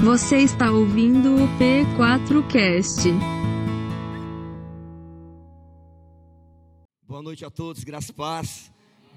[0.00, 3.10] Você está ouvindo o P4Cast.
[7.08, 8.70] Boa noite a todos, graças e paz.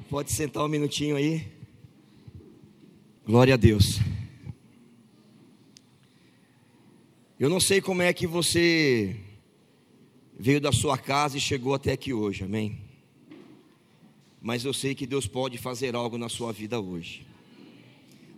[0.10, 1.46] Pode sentar um minutinho aí.
[3.24, 4.00] Glória a Deus.
[7.40, 9.16] Eu não sei como é que você
[10.38, 12.82] veio da sua casa e chegou até aqui hoje, amém?
[14.42, 17.31] Mas eu sei que Deus pode fazer algo na sua vida hoje.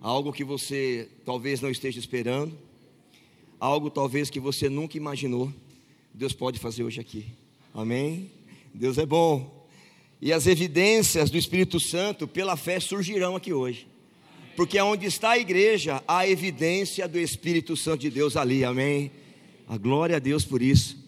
[0.03, 2.59] Algo que você talvez não esteja esperando,
[3.57, 5.49] algo talvez que você nunca imaginou.
[6.13, 7.25] Deus pode fazer hoje aqui,
[7.73, 8.29] amém?
[8.73, 9.65] Deus é bom.
[10.21, 13.87] E as evidências do Espírito Santo pela fé surgirão aqui hoje.
[14.57, 19.09] Porque onde está a igreja, há evidência do Espírito Santo de Deus ali, amém?
[19.69, 21.01] A glória a Deus por isso.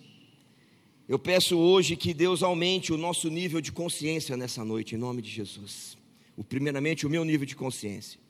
[1.06, 5.22] Eu peço hoje que Deus aumente o nosso nível de consciência nessa noite, em nome
[5.22, 5.98] de Jesus.
[6.48, 8.24] Primeiramente, o meu nível de consciência,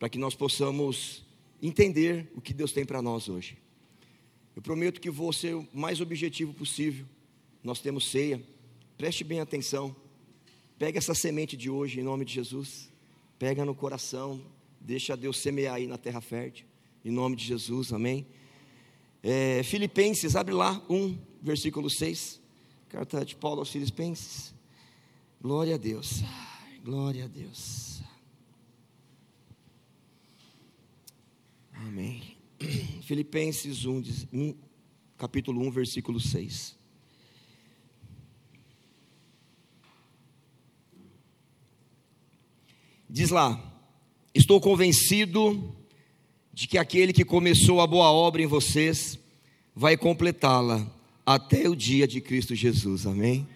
[0.00, 1.22] para que nós possamos
[1.62, 3.58] entender o que Deus tem para nós hoje.
[4.56, 7.04] Eu prometo que vou ser o mais objetivo possível.
[7.62, 8.42] Nós temos ceia,
[8.96, 9.94] preste bem atenção.
[10.78, 12.90] Pega essa semente de hoje, em nome de Jesus.
[13.38, 14.40] Pega no coração,
[14.80, 16.64] deixa Deus semear aí na terra fértil,
[17.04, 18.26] em nome de Jesus, amém.
[19.22, 22.40] É, Filipenses, abre lá, 1, versículo 6.
[22.88, 24.54] Carta de Paulo aos Filipenses.
[25.42, 26.22] Glória a Deus.
[26.82, 27.89] Glória a Deus.
[31.82, 32.36] Amém.
[33.02, 34.54] Filipenses 1, 1,
[35.16, 36.76] capítulo 1, versículo 6.
[43.08, 43.58] Diz lá:
[44.34, 45.74] Estou convencido
[46.52, 49.18] de que aquele que começou a boa obra em vocês
[49.74, 50.86] vai completá-la
[51.24, 53.48] até o dia de Cristo Jesus, amém?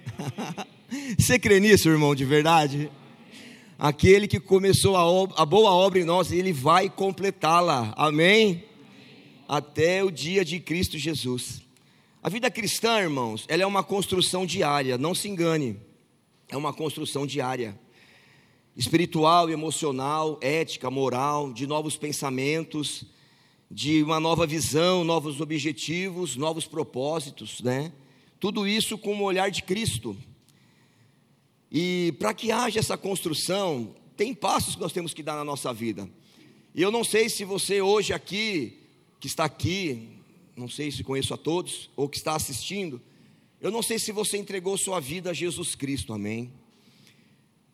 [1.18, 2.90] Você crê nisso, irmão, de verdade?
[3.78, 8.64] Aquele que começou a, a boa obra em nós, ele vai completá-la, amém?
[9.48, 11.62] Até o dia de Cristo Jesus.
[12.22, 15.78] A vida cristã, irmãos, ela é uma construção diária, não se engane,
[16.48, 17.78] é uma construção diária
[18.76, 23.04] espiritual, emocional, ética, moral, de novos pensamentos,
[23.70, 27.92] de uma nova visão, novos objetivos, novos propósitos, né?
[28.40, 30.16] Tudo isso com o olhar de Cristo.
[31.76, 35.74] E para que haja essa construção, tem passos que nós temos que dar na nossa
[35.74, 36.08] vida.
[36.72, 38.78] E eu não sei se você hoje aqui,
[39.18, 40.08] que está aqui,
[40.54, 43.02] não sei se conheço a todos, ou que está assistindo,
[43.60, 46.52] eu não sei se você entregou sua vida a Jesus Cristo, amém?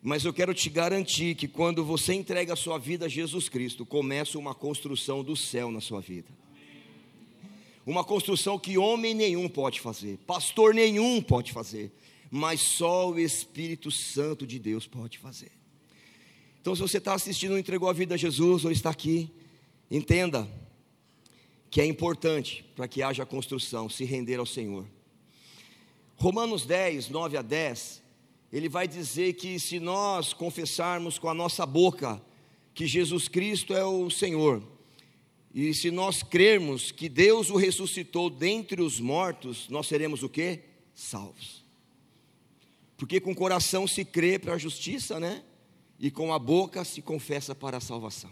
[0.01, 3.85] Mas eu quero te garantir que quando você entrega a sua vida a Jesus Cristo,
[3.85, 6.29] começa uma construção do céu na sua vida.
[7.85, 11.91] Uma construção que homem nenhum pode fazer, pastor nenhum pode fazer,
[12.31, 15.51] mas só o Espírito Santo de Deus pode fazer.
[16.61, 19.29] Então, se você está assistindo, entregou a vida a Jesus ou está aqui,
[19.89, 20.47] entenda
[21.69, 24.85] que é importante para que haja construção, se render ao Senhor.
[26.15, 28.01] Romanos 10, 9 a 10,
[28.53, 32.21] ele vai dizer que se nós confessarmos com a nossa boca
[32.73, 34.63] que Jesus Cristo é o Senhor,
[35.53, 40.59] e se nós crermos que Deus o ressuscitou dentre os mortos, nós seremos o que?
[40.93, 41.60] Salvos.
[43.01, 45.43] Porque com o coração se crê para a justiça, né?
[45.97, 48.29] E com a boca se confessa para a salvação.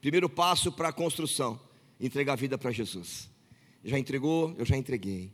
[0.00, 1.60] Primeiro passo para a construção:
[2.00, 3.30] entregar a vida para Jesus.
[3.84, 4.52] Já entregou?
[4.58, 5.30] Eu já entreguei.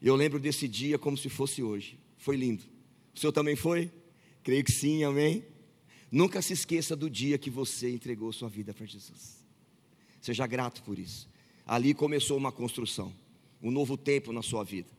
[0.00, 1.98] Eu lembro desse dia como se fosse hoje.
[2.16, 2.64] Foi lindo.
[3.14, 3.92] O senhor também foi?
[4.42, 5.44] Creio que sim, amém.
[6.10, 9.44] Nunca se esqueça do dia que você entregou sua vida para Jesus.
[10.22, 11.28] Seja grato por isso.
[11.66, 13.12] Ali começou uma construção,
[13.62, 14.97] um novo tempo na sua vida.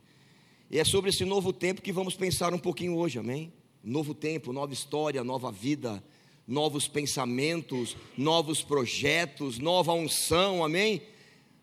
[0.70, 3.52] E é sobre esse novo tempo que vamos pensar um pouquinho hoje, amém?
[3.82, 6.00] Novo tempo, nova história, nova vida,
[6.46, 11.02] novos pensamentos, novos projetos, nova unção, amém?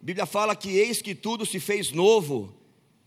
[0.01, 2.53] A Bíblia fala que eis que tudo se fez novo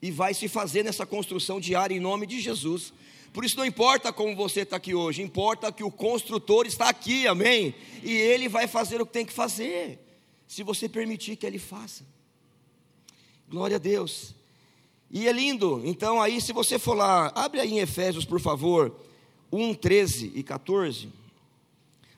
[0.00, 2.94] e vai se fazer nessa construção diária em nome de Jesus.
[3.30, 7.26] Por isso não importa como você está aqui hoje, importa que o construtor está aqui,
[7.26, 7.74] amém?
[8.02, 9.98] E ele vai fazer o que tem que fazer,
[10.48, 12.06] se você permitir que ele faça.
[13.46, 14.39] Glória a Deus.
[15.10, 18.94] E é lindo, então aí se você for lá, abre aí em Efésios, por favor,
[19.50, 21.08] 1, 13 e 14,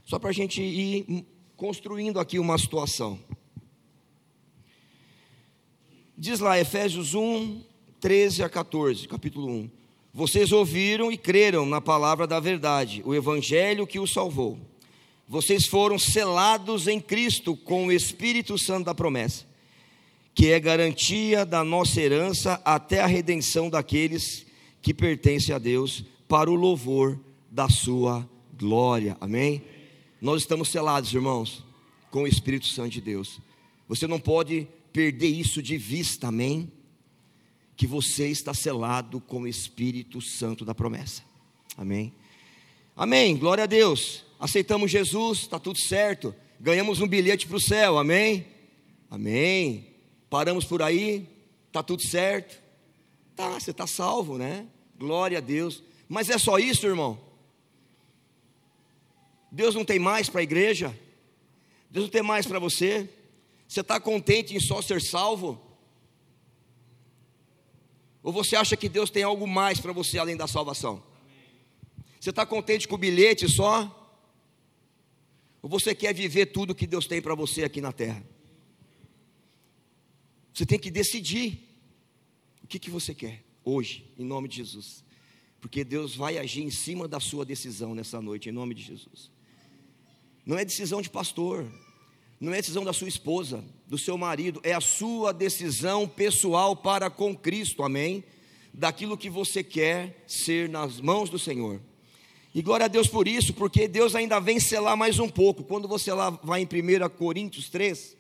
[0.05, 1.25] só para a gente ir
[1.57, 3.19] construindo aqui uma situação.
[6.19, 7.63] Diz lá, Efésios 1,
[7.99, 9.71] 13 a 14, capítulo 1.
[10.13, 14.59] Vocês ouviram e creram na palavra da verdade, o evangelho que os salvou.
[15.27, 19.47] Vocês foram selados em Cristo com o Espírito Santo da promessa,
[20.35, 24.47] que é garantia da nossa herança até a redenção daqueles
[24.81, 27.21] que pertencem a Deus, para o louvor
[27.51, 29.17] da sua glória.
[29.21, 29.63] Amém?
[30.21, 31.65] Nós estamos selados, irmãos,
[32.11, 33.39] com o Espírito Santo de Deus.
[33.89, 36.71] Você não pode perder isso de vista, amém?
[37.77, 41.23] Que você está selado com o Espírito Santo da promessa,
[41.77, 42.13] amém?
[42.97, 44.25] Amém, glória a Deus.
[44.39, 46.35] Aceitamos Jesus, está tudo certo.
[46.61, 48.47] Ganhamos um bilhete para o céu, amém?
[49.11, 49.92] Amém.
[50.33, 51.29] Paramos por aí,
[51.67, 52.59] está tudo certo.
[53.37, 54.67] Tá, você está salvo, né?
[54.99, 55.83] Glória a Deus.
[56.09, 57.21] Mas é só isso, irmão?
[59.51, 60.99] Deus não tem mais para a igreja?
[61.91, 63.11] Deus não tem mais para você?
[63.69, 65.61] Você está contente em só ser salvo?
[68.23, 71.03] Ou você acha que Deus tem algo mais para você além da salvação?
[72.19, 73.85] Você está contente com o bilhete só?
[75.61, 78.32] Ou você quer viver tudo que Deus tem para você aqui na terra?
[80.53, 81.59] Você tem que decidir
[82.63, 85.05] o que, que você quer hoje, em nome de Jesus.
[85.61, 89.31] Porque Deus vai agir em cima da sua decisão nessa noite, em nome de Jesus.
[90.45, 91.71] Não é decisão de pastor,
[92.41, 97.09] não é decisão da sua esposa, do seu marido, é a sua decisão pessoal para
[97.09, 98.25] com Cristo, amém?
[98.75, 101.81] Daquilo que você quer ser nas mãos do Senhor.
[102.55, 105.63] E glória a Deus por isso, porque Deus ainda vem selar mais um pouco.
[105.63, 108.17] Quando você lá vai em 1 Coríntios 3,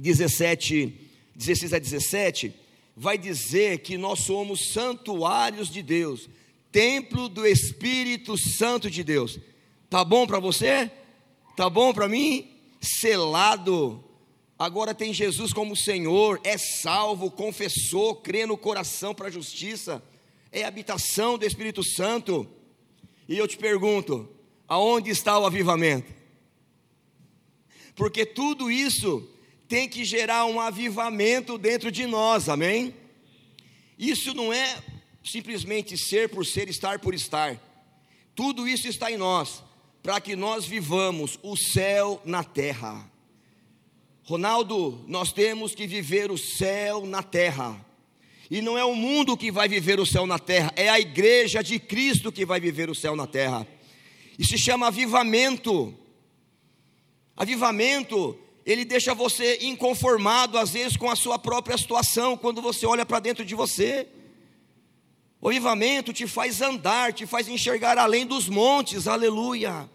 [0.00, 2.54] 17, 16 a 17,
[2.96, 6.28] vai dizer que nós somos santuários de Deus,
[6.72, 9.38] templo do Espírito Santo de Deus.
[9.88, 10.90] Tá bom para você?
[11.54, 12.50] Tá bom para mim?
[12.80, 14.02] Selado.
[14.58, 20.02] Agora tem Jesus como Senhor, é salvo, confessou, crê no coração para a justiça,
[20.52, 22.46] é habitação do Espírito Santo.
[23.28, 24.28] E eu te pergunto,
[24.68, 26.12] aonde está o avivamento?
[27.94, 29.28] Porque tudo isso
[29.70, 32.92] tem que gerar um avivamento dentro de nós, amém?
[33.96, 34.82] Isso não é
[35.24, 37.56] simplesmente ser por ser, estar por estar.
[38.34, 39.62] Tudo isso está em nós
[40.02, 43.08] para que nós vivamos o céu na terra.
[44.24, 47.86] Ronaldo, nós temos que viver o céu na terra.
[48.50, 51.62] E não é o mundo que vai viver o céu na terra, é a igreja
[51.62, 53.64] de Cristo que vai viver o céu na terra.
[54.36, 55.96] E se chama avivamento.
[57.36, 63.06] Avivamento, ele deixa você inconformado às vezes com a sua própria situação, quando você olha
[63.06, 64.06] para dentro de você.
[65.40, 69.88] O avivamento te faz andar, te faz enxergar além dos montes, aleluia.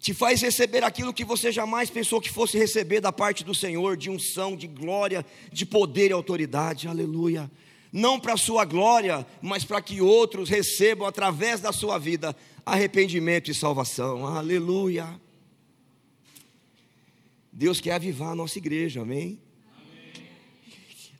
[0.00, 3.96] Te faz receber aquilo que você jamais pensou que fosse receber da parte do Senhor,
[3.96, 7.48] de unção, de glória, de poder e autoridade, aleluia.
[7.92, 12.34] Não para a sua glória, mas para que outros recebam através da sua vida
[12.66, 15.20] arrependimento e salvação, aleluia.
[17.62, 19.40] Deus quer avivar a nossa igreja, amém?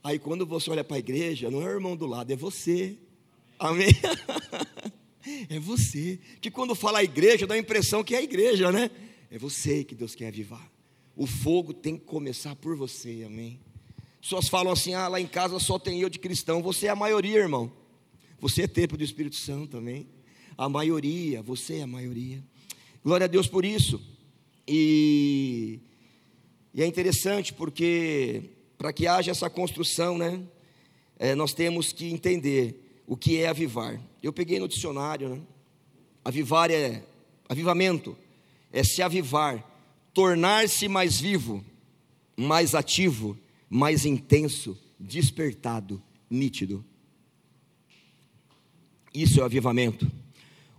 [0.02, 2.98] Aí quando você olha para a igreja, não é o irmão do lado, é você.
[3.58, 3.90] Amém?
[5.48, 6.18] É você.
[6.40, 8.90] Que quando fala igreja, dá a impressão que é a igreja, né?
[9.30, 10.68] É você que Deus quer avivar.
[11.14, 13.60] O fogo tem que começar por você, amém?
[14.20, 16.60] Pessoas falam assim: ah, lá em casa só tem eu de cristão.
[16.60, 17.70] Você é a maioria, irmão.
[18.40, 20.08] Você é templo do Espírito Santo, amém?
[20.58, 22.42] A maioria, você é a maioria.
[23.04, 24.02] Glória a Deus por isso.
[24.66, 25.78] E,
[26.74, 30.42] e é interessante porque para que haja essa construção, né,
[31.18, 34.00] é, nós temos que entender o que é avivar.
[34.22, 35.40] Eu peguei no dicionário, né?
[36.24, 37.04] Avivar é
[37.48, 38.16] avivamento,
[38.72, 39.62] é se avivar,
[40.14, 41.64] tornar-se mais vivo,
[42.36, 46.84] mais ativo, mais intenso, despertado, nítido.
[49.14, 50.10] Isso é o avivamento.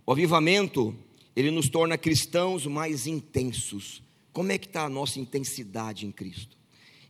[0.04, 0.94] O avivamento,
[1.36, 4.02] ele nos torna cristãos mais intensos.
[4.34, 6.54] Como é que está a nossa intensidade em Cristo?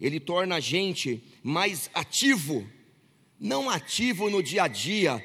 [0.01, 2.67] ele torna a gente mais ativo,
[3.41, 5.25] não ativo no dia a dia,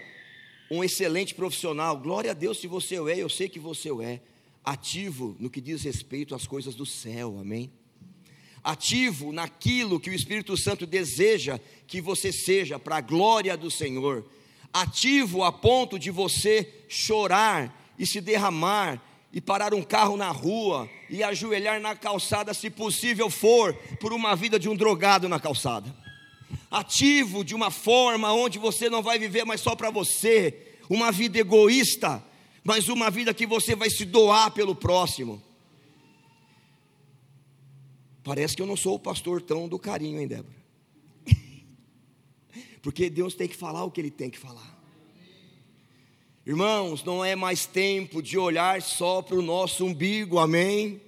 [0.71, 1.97] um excelente profissional.
[1.97, 4.21] Glória a Deus se você o é, eu sei que você o é.
[4.63, 7.71] Ativo no que diz respeito às coisas do céu, amém?
[8.63, 14.29] Ativo naquilo que o Espírito Santo deseja que você seja para a glória do Senhor.
[14.71, 20.89] Ativo a ponto de você chorar e se derramar e parar um carro na rua
[21.09, 25.95] e ajoelhar na calçada, se possível for, por uma vida de um drogado na calçada.
[26.69, 31.39] Ativo de uma forma onde você não vai viver mais só para você, uma vida
[31.39, 32.23] egoísta,
[32.63, 35.41] mas uma vida que você vai se doar pelo próximo.
[38.23, 40.57] Parece que eu não sou o pastor tão do carinho, hein, Débora?
[42.81, 44.78] Porque Deus tem que falar o que Ele tem que falar.
[46.49, 50.99] Irmãos, não é mais tempo de olhar só para o nosso umbigo, amém?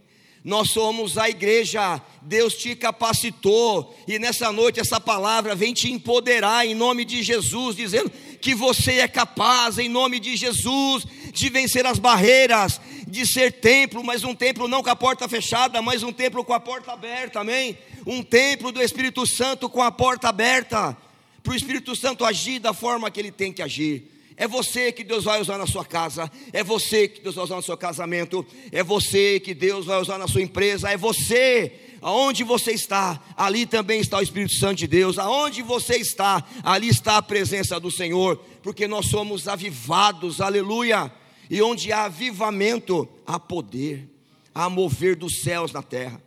[0.44, 6.68] Nós somos a igreja, Deus te capacitou, e nessa noite essa palavra vem te empoderar
[6.68, 11.88] em nome de Jesus, dizendo que você é capaz, em nome de Jesus, de vencer
[11.88, 16.14] as barreiras, de ser templo, mas um templo não com a porta fechada, mas um
[16.14, 17.76] templo com a porta aberta, amém?
[18.06, 20.96] Um templo do Espírito Santo com a porta aberta,
[21.42, 24.21] para o Espírito Santo agir da forma que ele tem que agir.
[24.42, 27.58] É você que Deus vai usar na sua casa, é você que Deus vai usar
[27.58, 31.72] no seu casamento, é você que Deus vai usar na sua empresa, é você.
[32.02, 35.20] Aonde você está, ali também está o Espírito Santo de Deus.
[35.20, 41.14] Aonde você está, ali está a presença do Senhor, porque nós somos avivados, aleluia.
[41.48, 44.10] E onde há avivamento, há poder,
[44.56, 46.20] há mover dos céus na terra.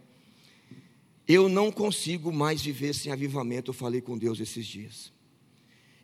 [1.27, 5.14] Eu não consigo mais viver sem avivamento, eu falei com Deus esses dias.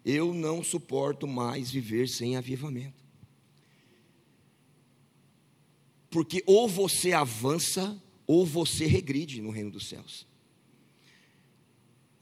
[0.04, 3.04] Eu não suporto mais viver sem avivamento.
[6.11, 10.26] Porque ou você avança, ou você regride no reino dos céus.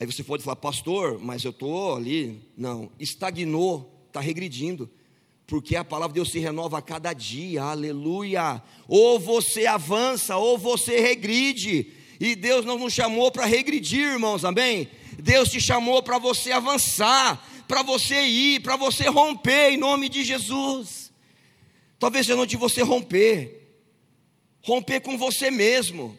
[0.01, 2.41] Aí você pode falar, pastor, mas eu estou ali.
[2.57, 4.91] Não, estagnou, está regredindo.
[5.47, 8.63] Porque a palavra de Deus se renova a cada dia, aleluia.
[8.87, 11.93] Ou você avança, ou você regride.
[12.21, 14.89] E Deus não nos chamou para regredir, irmãos, amém?
[15.19, 20.25] Deus te chamou para você avançar, para você ir, para você romper em nome de
[20.25, 21.13] Jesus.
[21.99, 23.77] Talvez seja noite de você romper,
[24.63, 26.19] romper com você mesmo.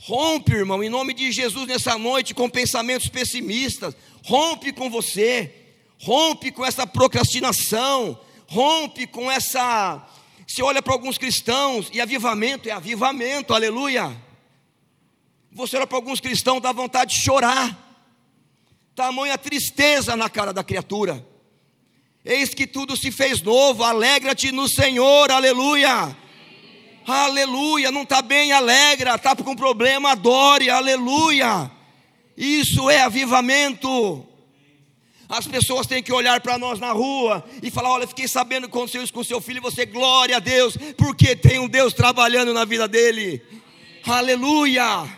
[0.00, 3.96] Rompe, irmão, em nome de Jesus nessa noite com pensamentos pessimistas.
[4.24, 5.52] Rompe com você,
[6.00, 10.06] rompe com essa procrastinação, rompe com essa.
[10.46, 14.16] Você olha para alguns cristãos e avivamento é avivamento, aleluia.
[15.50, 17.87] Você olha para alguns cristãos, dá vontade de chorar
[18.98, 21.24] tamanha tristeza na cara da criatura.
[22.24, 26.16] Eis que tudo se fez novo, alegra-te no Senhor, aleluia.
[27.06, 31.70] Aleluia, não está bem, alegra, está com problema, adore, aleluia.
[32.36, 34.26] Isso é avivamento.
[35.28, 38.76] As pessoas têm que olhar para nós na rua e falar: Olha, fiquei sabendo que
[38.76, 42.52] aconteceu isso com seu filho, e você, glória a Deus, porque tem um Deus trabalhando
[42.52, 43.40] na vida dele.
[44.04, 45.08] Aleluia.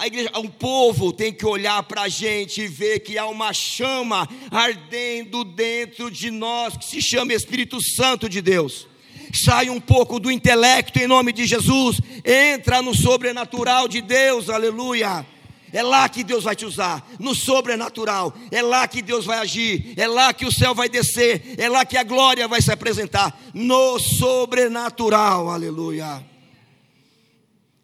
[0.00, 3.52] A igreja, um povo tem que olhar para a gente e ver que há uma
[3.52, 8.88] chama ardendo dentro de nós que se chama Espírito Santo de Deus.
[9.34, 15.26] Sai um pouco do intelecto em nome de Jesus, entra no sobrenatural de Deus, aleluia.
[15.70, 18.34] É lá que Deus vai te usar, no sobrenatural.
[18.50, 19.92] É lá que Deus vai agir.
[19.98, 21.56] É lá que o céu vai descer.
[21.58, 23.38] É lá que a glória vai se apresentar.
[23.52, 25.50] No sobrenatural.
[25.50, 26.24] Aleluia.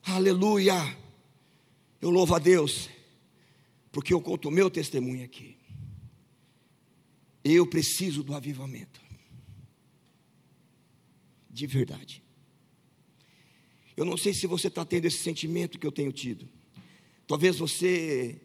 [0.06, 1.05] Aleluia.
[2.06, 2.88] Eu louvo a Deus,
[3.90, 5.56] porque eu conto o meu testemunho aqui.
[7.42, 9.00] Eu preciso do avivamento,
[11.50, 12.22] de verdade.
[13.96, 16.48] Eu não sei se você está tendo esse sentimento que eu tenho tido.
[17.26, 18.40] Talvez você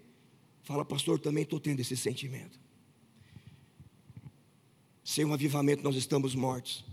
[0.63, 2.59] fala, pastor, também estou tendo esse sentimento.
[5.03, 6.83] Sem um avivamento nós estamos mortos.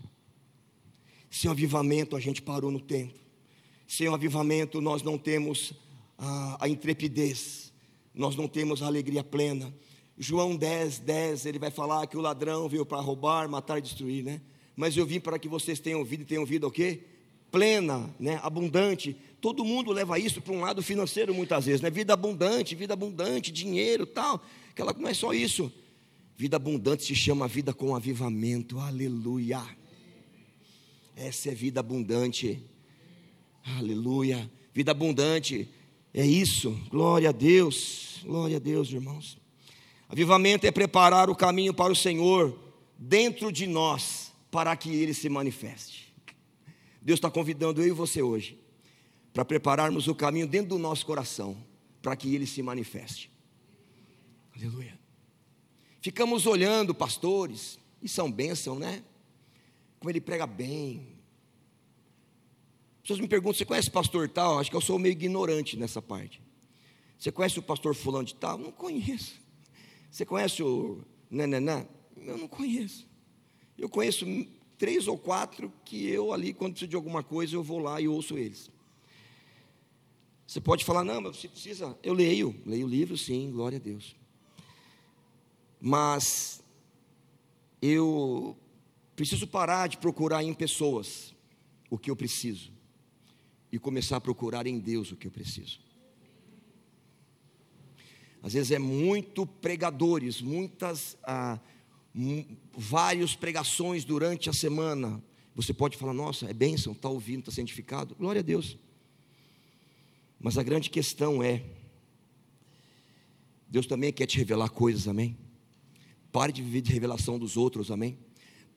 [1.31, 3.19] Sem um avivamento a gente parou no tempo.
[3.87, 5.73] Sem um avivamento nós não temos
[6.19, 7.73] a, a intrepidez,
[8.13, 9.73] nós não temos a alegria plena.
[10.19, 14.25] João 10, 10, ele vai falar que o ladrão veio para roubar, matar e destruir,
[14.25, 14.41] né?
[14.75, 17.05] Mas eu vim para que vocês tenham vida e tenham vida o quê?
[17.53, 18.41] Plena, né?
[18.43, 19.17] Abundante.
[19.41, 21.89] Todo mundo leva isso para um lado financeiro muitas vezes, né?
[21.89, 24.45] Vida abundante, vida abundante, dinheiro, tal.
[24.71, 25.73] Aquela não é só isso.
[26.37, 28.81] Vida abundante se chama vida com avivamento.
[28.81, 29.63] Aleluia.
[31.15, 32.61] Essa é vida abundante.
[33.65, 34.51] Aleluia.
[34.75, 35.69] Vida abundante
[36.13, 39.39] é isso, glória a Deus, glória a Deus, irmãos.
[40.09, 42.59] Avivamento é preparar o caminho para o Senhor
[42.97, 46.13] dentro de nós, para que Ele se manifeste.
[47.01, 48.59] Deus está convidando eu e você hoje,
[49.33, 51.57] para prepararmos o caminho dentro do nosso coração,
[52.01, 53.31] para que Ele se manifeste.
[54.57, 54.99] Aleluia.
[56.01, 59.03] Ficamos olhando pastores, e são bênção, né?
[59.99, 61.18] Como ele prega bem,
[63.09, 64.59] pessoas me perguntam: você conhece o pastor tal?
[64.59, 66.43] Acho que eu sou meio ignorante nessa parte.
[67.19, 68.59] Você conhece o pastor fulano de tal?
[68.59, 69.41] Não conheço.
[70.11, 71.87] Você conhece o Nananã?
[72.17, 73.09] Eu não conheço.
[73.79, 74.27] Eu conheço
[74.77, 78.07] três ou quatro que eu ali, quando preciso de alguma coisa, eu vou lá e
[78.07, 78.71] ouço eles.
[80.47, 81.99] Você pode falar, não, mas você precisa.
[82.03, 84.15] Eu leio, leio livro, sim, glória a Deus.
[85.81, 86.63] Mas
[87.81, 88.57] eu
[89.17, 91.35] preciso parar de procurar em pessoas
[91.91, 92.78] o que eu preciso
[93.71, 95.81] e começar a procurar em Deus o que eu preciso.
[98.43, 101.59] Às vezes é muito pregadores, muitas, ah,
[102.77, 105.23] vários pregações durante a semana.
[105.55, 108.15] Você pode falar, nossa, é bênção, está ouvindo, está santificado.
[108.15, 108.79] Glória a Deus.
[110.41, 111.65] Mas a grande questão é,
[113.69, 115.37] Deus também quer te revelar coisas, amém?
[116.33, 118.17] Pare de viver de revelação dos outros, amém?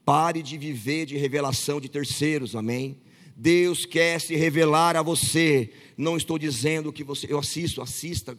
[0.04, 3.00] Pare de viver de revelação de terceiros, amém?
[3.36, 5.72] Deus quer se revelar a você.
[5.98, 7.32] Não estou dizendo que você.
[7.32, 8.38] Eu assisto, assista.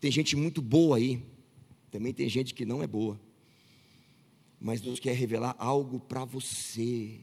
[0.00, 1.22] Tem gente muito boa aí.
[1.90, 3.20] Também tem gente que não é boa.
[4.60, 7.20] Mas Deus quer revelar algo para você.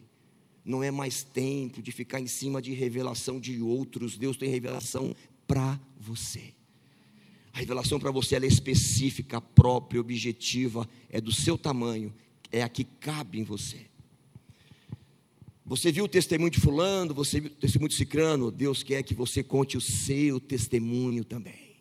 [0.63, 4.17] Não é mais tempo de ficar em cima de revelação de outros.
[4.17, 5.15] Deus tem revelação
[5.47, 6.53] para você.
[7.55, 12.13] A revelação para você é específica, própria, objetiva, é do seu tamanho,
[12.51, 13.85] é a que cabe em você.
[15.67, 19.15] Você viu o testemunho de Fulano, você viu o testemunho de Cicrano, Deus quer que
[19.15, 21.77] você conte o seu testemunho também.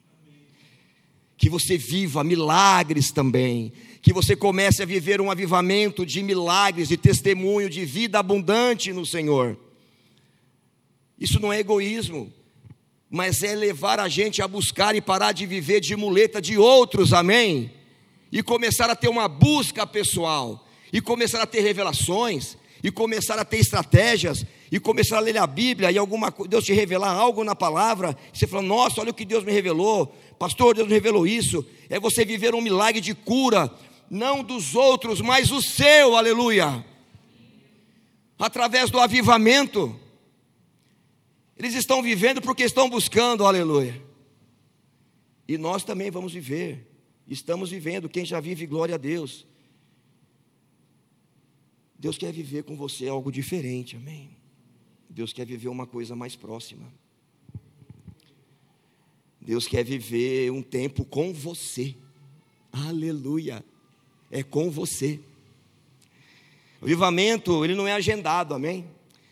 [1.37, 6.97] Que você viva milagres também, que você comece a viver um avivamento de milagres, de
[6.97, 9.59] testemunho, de vida abundante no Senhor.
[11.19, 12.33] Isso não é egoísmo,
[13.11, 17.13] mas é levar a gente a buscar e parar de viver de muleta de outros,
[17.13, 17.71] amém?
[18.33, 23.47] E começar a ter uma busca pessoal, e começar a ter revelações, e começar a
[23.47, 27.57] ter estratégias, e começar a ler a Bíblia, e alguma Deus te revelar algo na
[27.57, 31.65] palavra, você fala, nossa, olha o que Deus me revelou, pastor, Deus me revelou isso,
[31.89, 33.73] é você viver um milagre de cura,
[34.11, 36.85] não dos outros, mas o seu, aleluia,
[38.39, 39.99] através do avivamento,
[41.57, 43.99] eles estão vivendo porque estão buscando, aleluia.
[45.49, 46.87] E nós também vamos viver.
[47.27, 48.09] Estamos vivendo.
[48.09, 49.47] Quem já vive, glória a Deus.
[51.99, 54.37] Deus quer viver com você algo diferente, amém.
[55.09, 56.93] Deus quer viver uma coisa mais próxima.
[59.41, 61.95] Deus quer viver um tempo com você.
[62.73, 63.65] Aleluia.
[64.31, 65.21] É com você.
[66.81, 68.87] O avivamento, ele não é agendado, amém?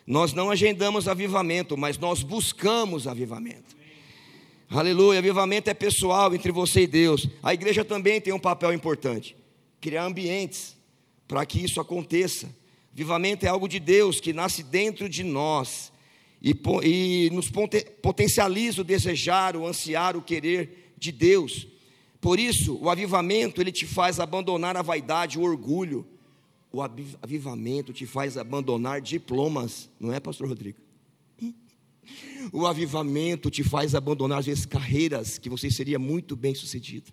[0.07, 3.77] Nós não agendamos avivamento, mas nós buscamos avivamento.
[4.69, 7.29] Aleluia, avivamento é pessoal entre você e Deus.
[7.43, 9.37] A igreja também tem um papel importante:
[9.81, 10.77] criar ambientes
[11.33, 12.55] para que isso aconteça.
[12.93, 15.91] Avivamento é algo de Deus que nasce dentro de nós
[16.43, 17.51] e, e nos
[18.03, 21.67] potencializa o desejar, o ansiar, o querer de Deus.
[22.21, 26.07] Por isso, o avivamento ele te faz abandonar a vaidade, o orgulho,
[26.71, 30.81] o avivamento te faz abandonar diplomas, não é, Pastor Rodrigo?
[32.53, 37.11] O avivamento te faz abandonar, às vezes, carreiras que você seria muito bem sucedido.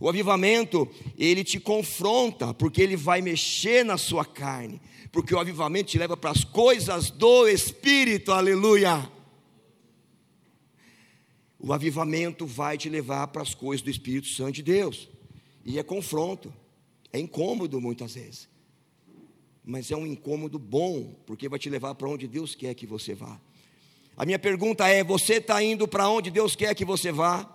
[0.00, 5.90] O avivamento, ele te confronta, porque ele vai mexer na sua carne, porque o avivamento
[5.90, 9.10] te leva para as coisas do Espírito, aleluia.
[11.58, 15.08] O avivamento vai te levar para as coisas do Espírito Santo de Deus,
[15.64, 16.52] e é confronto,
[17.12, 18.52] é incômodo muitas vezes
[19.64, 23.14] mas é um incômodo bom, porque vai te levar para onde Deus quer que você
[23.14, 23.40] vá.
[24.16, 27.48] A minha pergunta é: você está indo para onde Deus quer que você vá?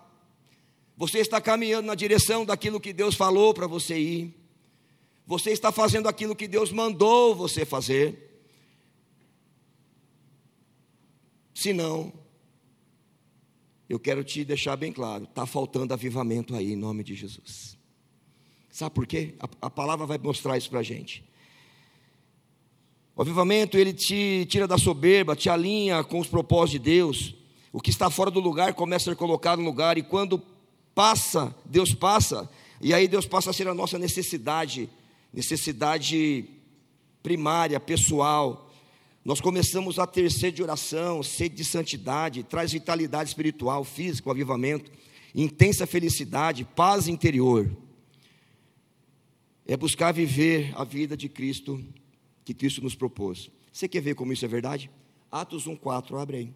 [0.98, 4.34] Você está caminhando na direção daquilo que Deus falou para você ir?
[5.28, 8.42] Você está fazendo aquilo que Deus mandou você fazer?
[11.54, 12.12] Se não,
[13.88, 17.78] eu quero te deixar bem claro: está faltando avivamento aí, em nome de Jesus.
[18.72, 19.36] Sabe por quê?
[19.40, 21.24] A, a palavra vai mostrar isso para a gente.
[23.16, 27.36] O avivamento, ele te tira da soberba, te alinha com os propósitos de Deus.
[27.72, 30.42] O que está fora do lugar começa a ser colocado no lugar, e quando
[30.98, 32.50] passa, Deus passa,
[32.82, 34.90] e aí Deus passa a ser a nossa necessidade,
[35.32, 36.46] necessidade
[37.22, 38.68] primária, pessoal.
[39.24, 44.92] Nós começamos a ter sede de oração, sede de santidade, traz vitalidade espiritual, física, avivamento,
[45.36, 47.70] intensa felicidade, paz interior.
[49.68, 51.80] É buscar viver a vida de Cristo
[52.44, 53.52] que Cristo nos propôs.
[53.72, 54.90] Você quer ver como isso é verdade?
[55.32, 56.54] Atos 1,4, abre aí.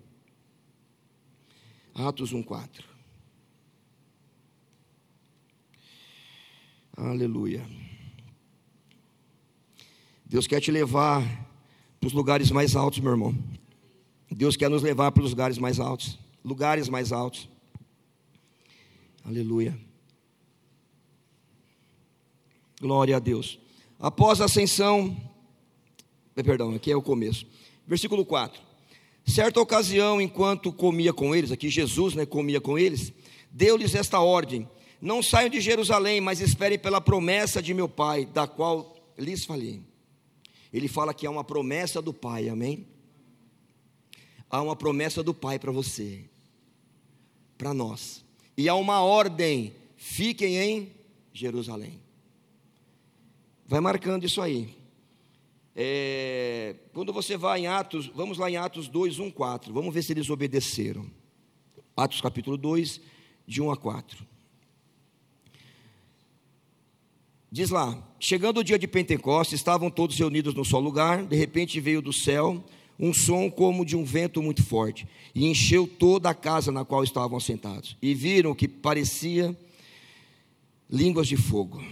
[1.94, 2.91] Atos 1,4.
[7.04, 7.66] Aleluia.
[10.24, 11.24] Deus quer te levar
[12.00, 13.36] para os lugares mais altos, meu irmão.
[14.30, 16.20] Deus quer nos levar para os lugares mais altos.
[16.46, 17.50] Lugares mais altos.
[19.26, 19.76] Aleluia.
[22.80, 23.58] Glória a Deus.
[24.00, 25.18] Após a ascensão,
[26.36, 27.48] eh, perdão, aqui é o começo.
[27.88, 28.62] Versículo 4.
[29.26, 33.12] Certa ocasião, enquanto comia com eles, aqui Jesus né, comia com eles,
[33.50, 34.70] deu-lhes esta ordem:
[35.02, 39.82] Não saiam de Jerusalém, mas esperem pela promessa de meu Pai, da qual lhes falei.
[40.72, 42.88] Ele fala que há uma promessa do Pai, amém?
[44.48, 46.26] Há uma promessa do Pai para você,
[47.58, 48.24] para nós.
[48.56, 50.92] E há uma ordem: fiquem em
[51.34, 52.00] Jerusalém.
[53.66, 54.78] Vai marcando isso aí.
[55.76, 59.74] É, quando você vai em Atos, vamos lá em Atos 2, 1, 4.
[59.74, 61.10] Vamos ver se eles obedeceram.
[61.96, 63.02] Atos capítulo 2,
[63.48, 64.31] de 1 a 4.
[67.52, 71.82] Diz lá: chegando o dia de Pentecostes, estavam todos reunidos num só lugar, de repente
[71.82, 72.64] veio do céu
[72.98, 77.04] um som como de um vento muito forte, e encheu toda a casa na qual
[77.04, 77.98] estavam sentados.
[78.00, 79.58] E viram que parecia
[80.88, 81.84] línguas de fogo,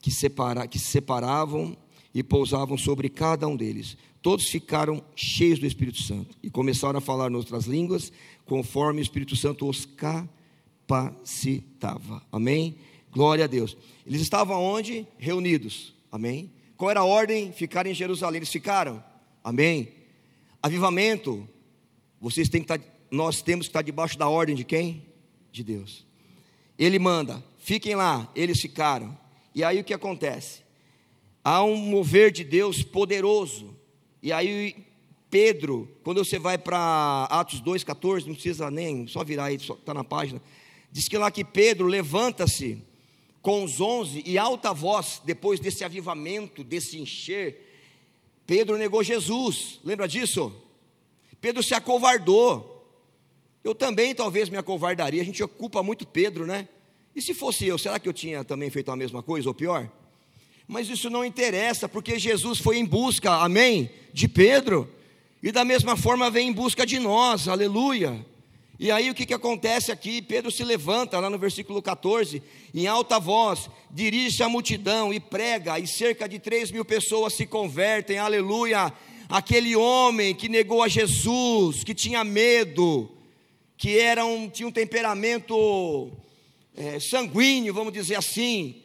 [0.00, 1.76] que, separa, que se separavam
[2.12, 3.96] e pousavam sobre cada um deles.
[4.20, 8.12] Todos ficaram cheios do Espírito Santo e começaram a falar em outras línguas,
[8.44, 9.86] conforme o Espírito Santo os
[10.88, 12.20] capacitava.
[12.32, 12.74] Amém?
[13.12, 13.76] Glória a Deus.
[14.06, 15.06] Eles estavam onde?
[15.18, 15.94] Reunidos.
[16.10, 16.52] Amém?
[16.76, 17.52] Qual era a ordem?
[17.52, 18.38] Ficar em Jerusalém.
[18.38, 19.02] Eles ficaram.
[19.42, 19.92] Amém?
[20.62, 21.48] Avivamento,
[22.20, 25.06] vocês têm que estar, nós temos que estar debaixo da ordem de quem?
[25.52, 26.04] De Deus.
[26.78, 29.16] Ele manda, fiquem lá, eles ficaram.
[29.54, 30.62] E aí o que acontece?
[31.42, 33.76] Há um mover de Deus poderoso.
[34.22, 34.86] E aí
[35.30, 40.04] Pedro, quando você vai para Atos 2,14, não precisa nem, só virar aí, está na
[40.04, 40.40] página.
[40.90, 42.82] Diz que lá que Pedro levanta-se
[43.48, 47.56] com os onze e alta voz, depois desse avivamento, desse encher,
[48.46, 50.54] Pedro negou Jesus, lembra disso?
[51.40, 52.86] Pedro se acovardou.
[53.64, 56.68] Eu também talvez me acovardaria, a gente ocupa muito Pedro, né?
[57.16, 59.90] E se fosse eu, será que eu tinha também feito a mesma coisa ou pior?
[60.66, 63.88] Mas isso não interessa, porque Jesus foi em busca, amém?
[64.12, 64.92] De Pedro,
[65.42, 68.26] e da mesma forma vem em busca de nós, aleluia.
[68.78, 70.22] E aí o que, que acontece aqui?
[70.22, 72.40] Pedro se levanta, lá no versículo 14,
[72.72, 77.44] em alta voz, dirige a multidão e prega, e cerca de 3 mil pessoas se
[77.44, 78.92] convertem, aleluia.
[79.28, 83.10] Aquele homem que negou a Jesus, que tinha medo,
[83.76, 86.12] que era um, tinha um temperamento
[86.76, 88.82] é, sanguíneo, vamos dizer assim.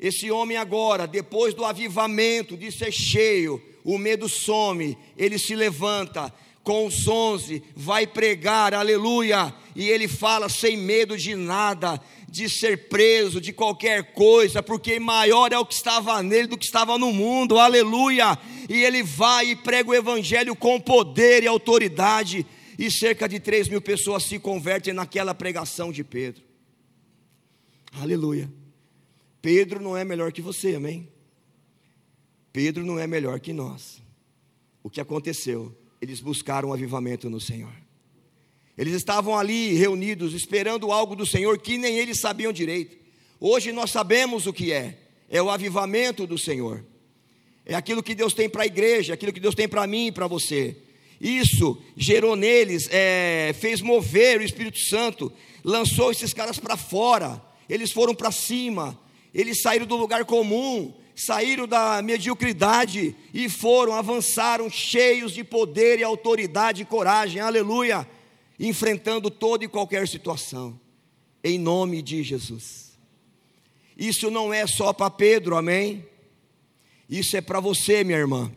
[0.00, 6.32] Esse homem agora, depois do avivamento, de ser cheio, o medo some, ele se levanta,
[6.64, 12.88] com os onze, vai pregar, aleluia, e ele fala sem medo de nada, de ser
[12.88, 17.12] preso, de qualquer coisa, porque maior é o que estava nele do que estava no
[17.12, 22.46] mundo, aleluia, e ele vai e prega o evangelho com poder e autoridade,
[22.78, 26.42] e cerca de três mil pessoas se convertem naquela pregação de Pedro,
[27.92, 28.50] aleluia.
[29.42, 31.06] Pedro não é melhor que você, amém?
[32.50, 34.02] Pedro não é melhor que nós.
[34.82, 35.76] O que aconteceu?
[36.04, 37.72] Eles buscaram um avivamento no Senhor.
[38.76, 42.94] Eles estavam ali reunidos, esperando algo do Senhor que nem eles sabiam direito.
[43.40, 44.98] Hoje nós sabemos o que é:
[45.30, 46.84] é o avivamento do Senhor,
[47.64, 50.12] é aquilo que Deus tem para a igreja, aquilo que Deus tem para mim e
[50.12, 50.76] para você.
[51.18, 55.32] Isso gerou neles, é, fez mover o Espírito Santo,
[55.64, 59.00] lançou esses caras para fora, eles foram para cima,
[59.32, 66.04] eles saíram do lugar comum, saíram da mediocridade e foram, avançaram cheios de poder e
[66.04, 68.08] autoridade e coragem, aleluia,
[68.58, 70.78] enfrentando toda e qualquer situação,
[71.42, 72.98] em nome de Jesus.
[73.96, 76.04] Isso não é só para Pedro, amém?
[77.08, 78.50] Isso é para você, minha irmã.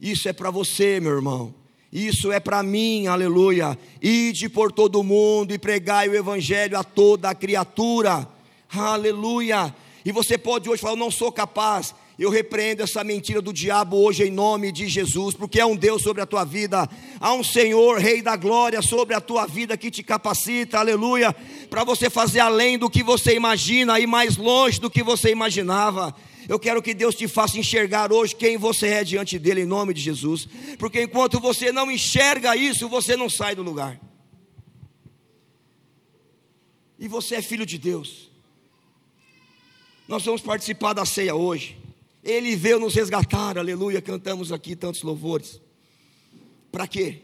[0.00, 1.54] Isso é para você, meu irmão.
[1.90, 3.78] Isso é para mim, aleluia.
[4.02, 8.28] Ide por todo o mundo e pregai o evangelho a toda criatura.
[8.68, 9.74] Aleluia.
[10.06, 11.92] E você pode hoje falar: Eu não sou capaz.
[12.16, 16.00] Eu repreendo essa mentira do diabo hoje em nome de Jesus, porque é um Deus
[16.00, 16.88] sobre a tua vida,
[17.20, 21.34] há um Senhor, Rei da Glória, sobre a tua vida que te capacita, aleluia,
[21.68, 26.14] para você fazer além do que você imagina e mais longe do que você imaginava.
[26.48, 29.92] Eu quero que Deus te faça enxergar hoje quem você é diante dele, em nome
[29.92, 34.00] de Jesus, porque enquanto você não enxerga isso, você não sai do lugar.
[36.98, 38.35] E você é filho de Deus.
[40.08, 41.76] Nós vamos participar da ceia hoje.
[42.22, 44.00] Ele veio nos resgatar, aleluia.
[44.00, 45.60] Cantamos aqui tantos louvores.
[46.70, 47.22] Para quê?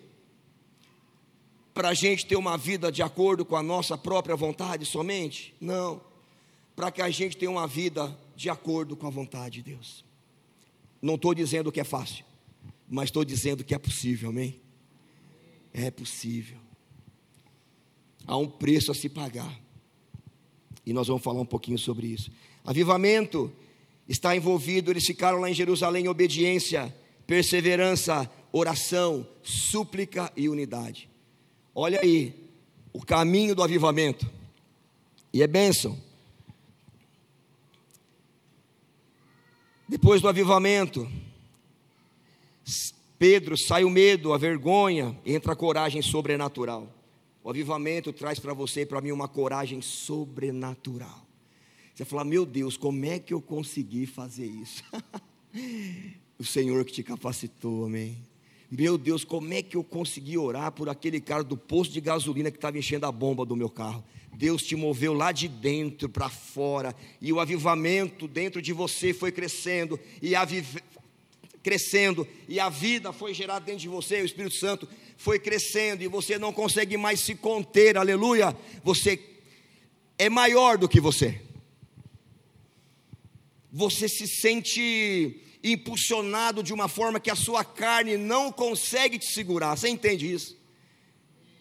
[1.72, 5.54] Para a gente ter uma vida de acordo com a nossa própria vontade somente?
[5.60, 6.00] Não.
[6.74, 10.04] Para que a gente tenha uma vida de acordo com a vontade de Deus.
[11.00, 12.24] Não estou dizendo que é fácil,
[12.88, 14.60] mas estou dizendo que é possível, amém?
[15.72, 16.58] É possível.
[18.26, 19.60] Há um preço a se pagar.
[20.84, 22.30] E nós vamos falar um pouquinho sobre isso.
[22.64, 23.52] Avivamento
[24.08, 26.94] está envolvido, eles ficaram lá em Jerusalém em obediência,
[27.26, 31.08] perseverança, oração, súplica e unidade.
[31.74, 32.34] Olha aí,
[32.92, 34.30] o caminho do avivamento.
[35.32, 35.98] E é bênção.
[39.88, 41.10] Depois do avivamento,
[43.18, 46.92] Pedro sai o medo, a vergonha, entra a coragem sobrenatural.
[47.42, 51.26] O avivamento traz para você e para mim uma coragem sobrenatural.
[52.02, 54.82] Você falar, meu Deus, como é que eu consegui fazer isso?
[56.36, 58.18] o Senhor que te capacitou, amém.
[58.68, 62.50] Meu Deus, como é que eu consegui orar por aquele cara do posto de gasolina
[62.50, 64.02] que estava enchendo a bomba do meu carro?
[64.34, 69.30] Deus te moveu lá de dentro para fora, e o avivamento dentro de você foi
[69.30, 70.44] crescendo, e a
[71.62, 76.08] crescendo, e a vida foi gerada dentro de você, o Espírito Santo foi crescendo, e
[76.08, 78.56] você não consegue mais se conter, aleluia.
[78.82, 79.20] Você
[80.18, 81.40] é maior do que você.
[83.72, 89.76] Você se sente impulsionado de uma forma que a sua carne não consegue te segurar.
[89.76, 90.60] Você entende isso?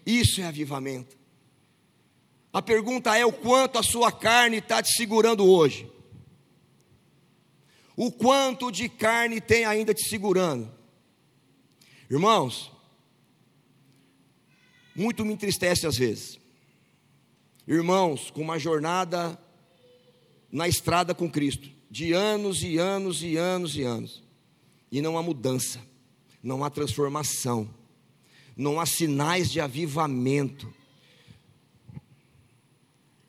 [0.05, 1.17] Isso é avivamento.
[2.51, 5.89] A pergunta é: o quanto a sua carne está te segurando hoje?
[7.95, 10.69] O quanto de carne tem ainda te segurando?
[12.09, 12.71] Irmãos,
[14.95, 16.39] muito me entristece às vezes.
[17.67, 19.39] Irmãos, com uma jornada
[20.51, 24.23] na estrada com Cristo, de anos e anos e anos e anos,
[24.89, 25.81] e não há mudança,
[26.41, 27.69] não há transformação,
[28.55, 30.73] não há sinais de avivamento.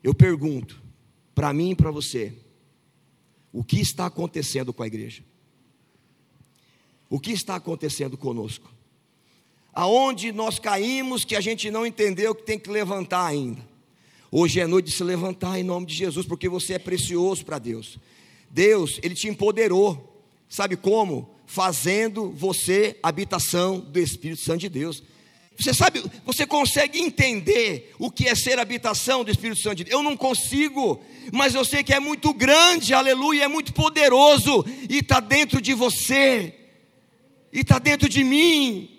[0.01, 0.81] Eu pergunto,
[1.35, 2.33] para mim e para você,
[3.51, 5.25] o que está acontecendo com a igreja?
[7.09, 8.71] O que está acontecendo conosco?
[9.73, 13.61] Aonde nós caímos que a gente não entendeu que tem que levantar ainda?
[14.31, 17.59] Hoje é noite de se levantar em nome de Jesus, porque você é precioso para
[17.59, 17.99] Deus.
[18.53, 21.33] Deus, Ele te empoderou, sabe como?
[21.47, 25.01] Fazendo você habitação do Espírito Santo de Deus.
[25.59, 29.93] Você sabe, você consegue entender o que é ser habitação do Espírito Santo de Deus?
[29.93, 34.99] Eu não consigo, mas eu sei que é muito grande, aleluia, é muito poderoso, e
[34.99, 36.53] está dentro de você,
[37.51, 38.89] e está dentro de mim.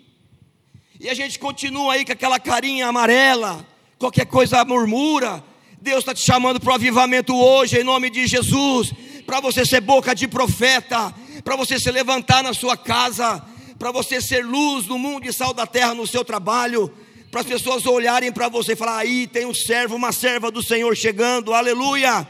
[0.99, 3.65] E a gente continua aí com aquela carinha amarela,
[3.97, 5.41] qualquer coisa murmura.
[5.81, 8.91] Deus está te chamando para o avivamento hoje, em nome de Jesus,
[9.25, 13.43] para você ser boca de profeta, para você se levantar na sua casa
[13.77, 16.91] para você ser luz do mundo e sal da terra no seu trabalho,
[17.29, 20.63] para as pessoas olharem para você e falar: aí tem um servo, uma serva do
[20.63, 22.27] Senhor chegando, aleluia.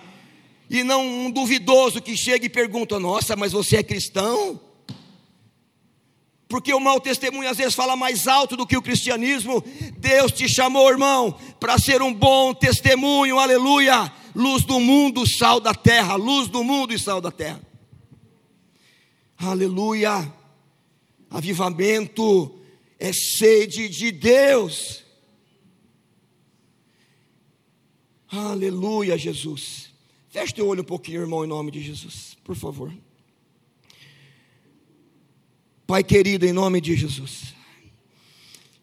[0.68, 4.60] E não um duvidoso que chega e pergunta: nossa, mas você é cristão?
[6.48, 9.64] Porque o mau testemunho às vezes fala mais alto do que o cristianismo.
[9.98, 14.12] Deus te chamou, irmão, para ser um bom testemunho, aleluia.
[14.36, 17.62] Luz do mundo, sal da terra, luz do mundo e sal da terra.
[19.38, 20.34] Aleluia.
[21.30, 22.60] Avivamento
[23.00, 25.04] é sede de Deus.
[28.28, 29.90] Aleluia, Jesus.
[30.30, 32.94] Feche teu olho um pouquinho, irmão, em nome de Jesus, por favor.
[35.88, 37.54] Pai querido, em nome de Jesus.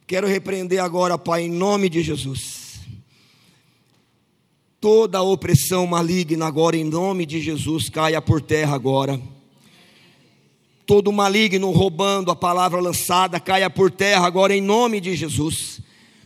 [0.06, 2.61] Quero repreender agora, Pai, em nome de Jesus.
[4.82, 9.18] Toda opressão maligna agora, em nome de Jesus, caia por terra agora
[10.92, 15.80] todo maligno roubando a palavra lançada caia por terra agora em nome de Jesus.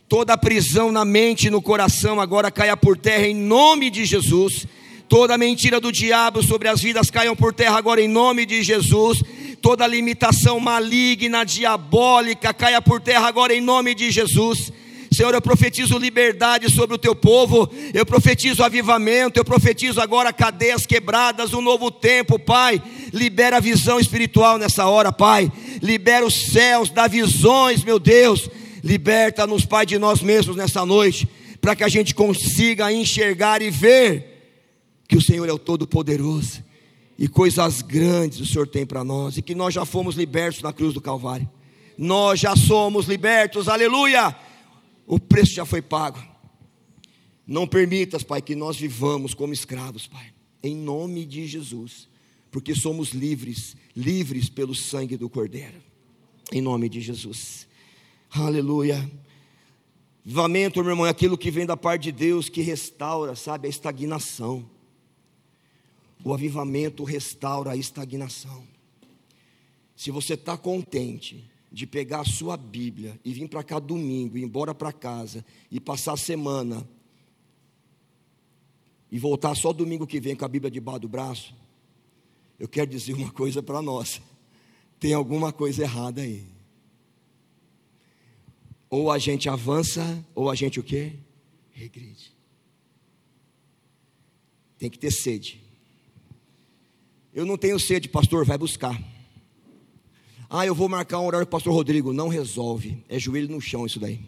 [0.09, 4.67] Toda prisão na mente e no coração agora caia por terra em nome de Jesus.
[5.09, 9.23] Toda mentira do diabo sobre as vidas caiam por terra agora em nome de Jesus.
[9.63, 14.73] Toda limitação maligna, diabólica caia por terra agora em nome de Jesus.
[15.13, 20.85] Senhor, eu profetizo liberdade sobre o teu povo, eu profetizo avivamento, eu profetizo agora cadeias
[20.85, 22.83] quebradas, um novo tempo, Pai.
[23.13, 25.51] Libera a visão espiritual nessa hora, Pai.
[25.83, 28.49] Libera os céus, dá visões, meu Deus.
[28.83, 31.29] Liberta-nos, Pai, de nós mesmos nessa noite,
[31.61, 34.33] para que a gente consiga enxergar e ver
[35.09, 36.65] que o Senhor é o Todo-Poderoso
[37.19, 40.73] e coisas grandes o Senhor tem para nós, e que nós já fomos libertos na
[40.73, 41.49] cruz do Calvário.
[41.97, 44.37] Nós já somos libertos, aleluia
[45.07, 46.23] o preço já foi pago.
[47.47, 52.09] Não permitas, Pai, que nós vivamos como escravos, Pai, em nome de Jesus,
[52.51, 55.81] porque somos livres, livres pelo sangue do Cordeiro,
[56.53, 57.69] em nome de Jesus.
[58.31, 59.09] Aleluia.
[60.25, 63.71] Vivamento, meu irmão, é aquilo que vem da parte de Deus que restaura, sabe, a
[63.71, 64.69] estagnação.
[66.25, 68.67] O avivamento restaura a estagnação.
[69.95, 74.43] Se você está contente, de pegar a sua Bíblia e vir para cá domingo, ir
[74.43, 76.89] embora para casa e passar a semana
[79.11, 81.55] e voltar só domingo que vem com a Bíblia debaixo do braço,
[82.59, 84.21] eu quero dizer uma coisa para nós:
[84.99, 86.47] tem alguma coisa errada aí.
[88.89, 91.15] Ou a gente avança, ou a gente o quê?
[91.73, 92.33] Regride.
[94.79, 95.61] Tem que ter sede.
[97.35, 98.99] Eu não tenho sede, pastor, vai buscar.
[100.49, 102.13] Ah, eu vou marcar um horário com o pastor Rodrigo.
[102.13, 103.03] Não resolve.
[103.09, 104.21] É joelho no chão isso daí.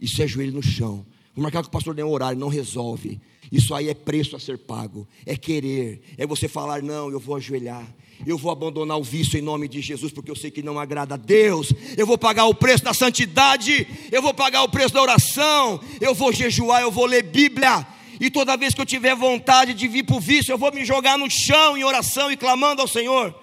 [0.00, 1.04] Isso é joelho no chão.
[1.34, 3.20] Vou marcar com o pastor tem um horário, não resolve.
[3.52, 7.34] Isso aí é preço a ser pago, é querer, é você falar: não, eu vou
[7.34, 7.84] ajoelhar,
[8.24, 11.14] eu vou abandonar o vício em nome de Jesus, porque eu sei que não agrada
[11.14, 15.02] a Deus, eu vou pagar o preço da santidade, eu vou pagar o preço da
[15.02, 17.86] oração, eu vou jejuar, eu vou ler Bíblia,
[18.20, 20.84] e toda vez que eu tiver vontade de vir para o vício, eu vou me
[20.84, 23.34] jogar no chão em oração e clamando ao Senhor,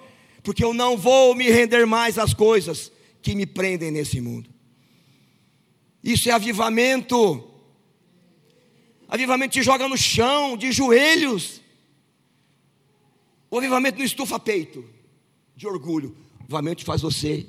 [0.48, 2.90] porque eu não vou me render mais às coisas
[3.22, 4.50] que me prendem nesse mundo.
[6.02, 7.52] Isso é avivamento.
[9.10, 11.60] Avivamento te joga no chão, de joelhos.
[13.52, 14.90] O avivamento não estufa peito
[15.54, 16.16] de orgulho.
[16.40, 17.46] O avivamento faz você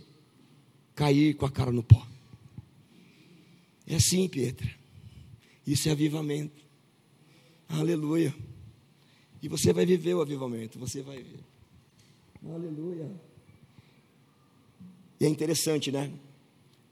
[0.96, 2.04] cair com a cara no pó.
[3.86, 4.74] É assim, Pietra.
[5.64, 6.64] Isso é avivamento.
[7.68, 8.34] Aleluia.
[9.40, 11.57] E você vai viver o avivamento, você vai ver.
[12.46, 13.10] Aleluia.
[15.20, 16.12] E é interessante, né?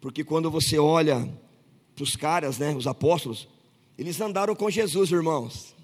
[0.00, 1.28] Porque quando você olha
[1.94, 3.48] para os caras, né, os apóstolos,
[3.96, 5.74] eles andaram com Jesus, irmãos.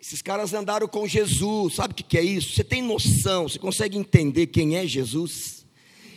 [0.00, 2.54] Esses caras andaram com Jesus, sabe o que é isso?
[2.54, 5.66] Você tem noção, você consegue entender quem é Jesus?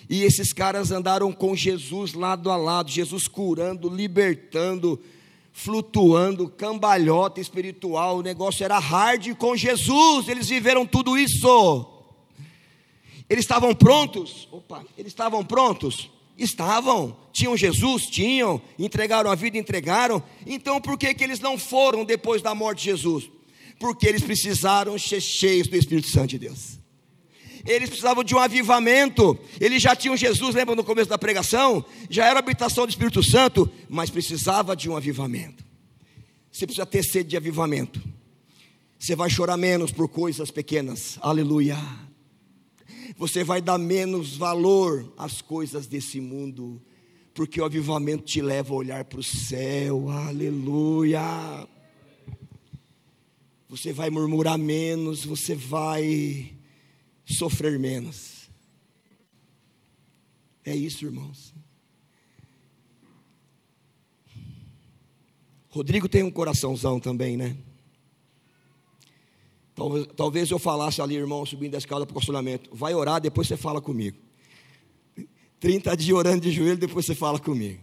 [0.10, 5.00] E esses caras andaram com Jesus lado a lado, Jesus curando, libertando,
[5.54, 11.88] flutuando, cambalhota espiritual, o negócio era hard com Jesus, eles viveram tudo isso.
[13.30, 14.50] Eles estavam prontos?
[14.52, 16.10] Opa, eles estavam prontos?
[16.38, 20.22] Estavam, tinham Jesus, tinham, entregaram a vida, entregaram.
[20.46, 23.30] Então por que, que eles não foram depois da morte de Jesus?
[23.84, 26.80] porque eles precisaram ser cheios do Espírito Santo de Deus.
[27.66, 29.38] Eles precisavam de um avivamento.
[29.60, 31.84] Eles já tinham Jesus, lembra no começo da pregação?
[32.10, 35.64] Já era habitação do Espírito Santo, mas precisava de um avivamento.
[36.52, 38.02] Você precisa ter sede de avivamento.
[39.00, 41.18] Você vai chorar menos por coisas pequenas.
[41.22, 41.78] Aleluia.
[43.18, 46.82] Você vai dar menos valor às coisas desse mundo,
[47.34, 50.10] porque o avivamento te leva a olhar para o céu.
[50.10, 51.22] Aleluia
[53.76, 56.54] você vai murmurar menos, você vai
[57.34, 58.50] sofrer menos.
[60.64, 61.54] É isso, irmãos.
[65.70, 67.58] Rodrigo tem um coraçãozão também, né?
[69.76, 72.70] Talvez, talvez eu falasse ali, irmão, subindo a escada para o consolamento.
[72.74, 74.18] Vai orar, depois você fala comigo.
[75.60, 77.82] 30 dias orando de joelho, depois você fala comigo.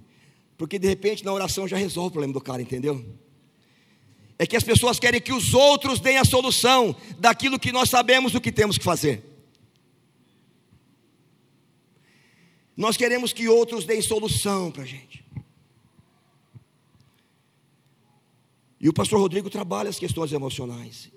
[0.56, 3.04] Porque de repente na oração já resolve o problema do cara, entendeu?
[4.40, 8.34] é que as pessoas querem que os outros deem a solução daquilo que nós sabemos
[8.34, 9.22] o que temos que fazer.
[12.80, 15.22] Nós queremos que outros deem solução para a gente.
[18.80, 21.10] E o pastor Rodrigo trabalha as questões emocionais.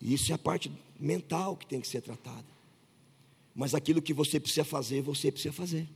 [0.00, 2.46] E isso é a parte mental que tem que ser tratada.
[3.52, 5.88] Mas aquilo que você precisa fazer, você precisa fazer.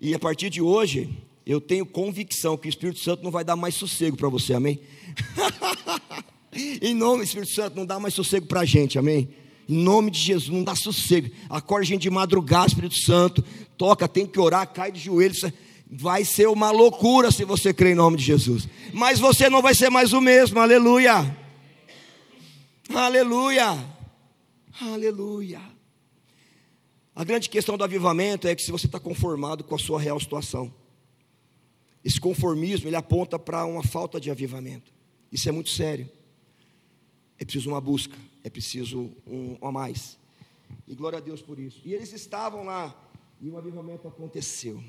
[0.00, 1.12] E a partir de hoje,
[1.44, 4.78] eu tenho convicção que o Espírito Santo não vai dar mais sossego para você, amém?
[6.80, 9.28] em nome do Espírito Santo, não dá mais sossego para a gente, amém?
[9.68, 11.30] Em nome de Jesus, não dá sossego.
[11.50, 13.44] Acorda gente de madrugada, Espírito Santo,
[13.76, 15.44] toca, tem que orar, cai de joelhos.
[15.90, 18.68] Vai ser uma loucura se você crer em nome de Jesus.
[18.92, 21.36] Mas você não vai ser mais o mesmo, aleluia.
[22.92, 23.96] Aleluia.
[24.80, 25.60] Aleluia.
[27.14, 30.20] A grande questão do avivamento é que se você está conformado com a sua real
[30.20, 30.72] situação.
[32.04, 34.92] Esse conformismo, ele aponta para uma falta de avivamento.
[35.32, 36.08] Isso é muito sério.
[37.38, 40.16] É preciso uma busca, é preciso um, a mais.
[40.86, 41.80] E glória a Deus por isso.
[41.84, 42.94] E eles estavam lá
[43.40, 44.80] e o avivamento aconteceu.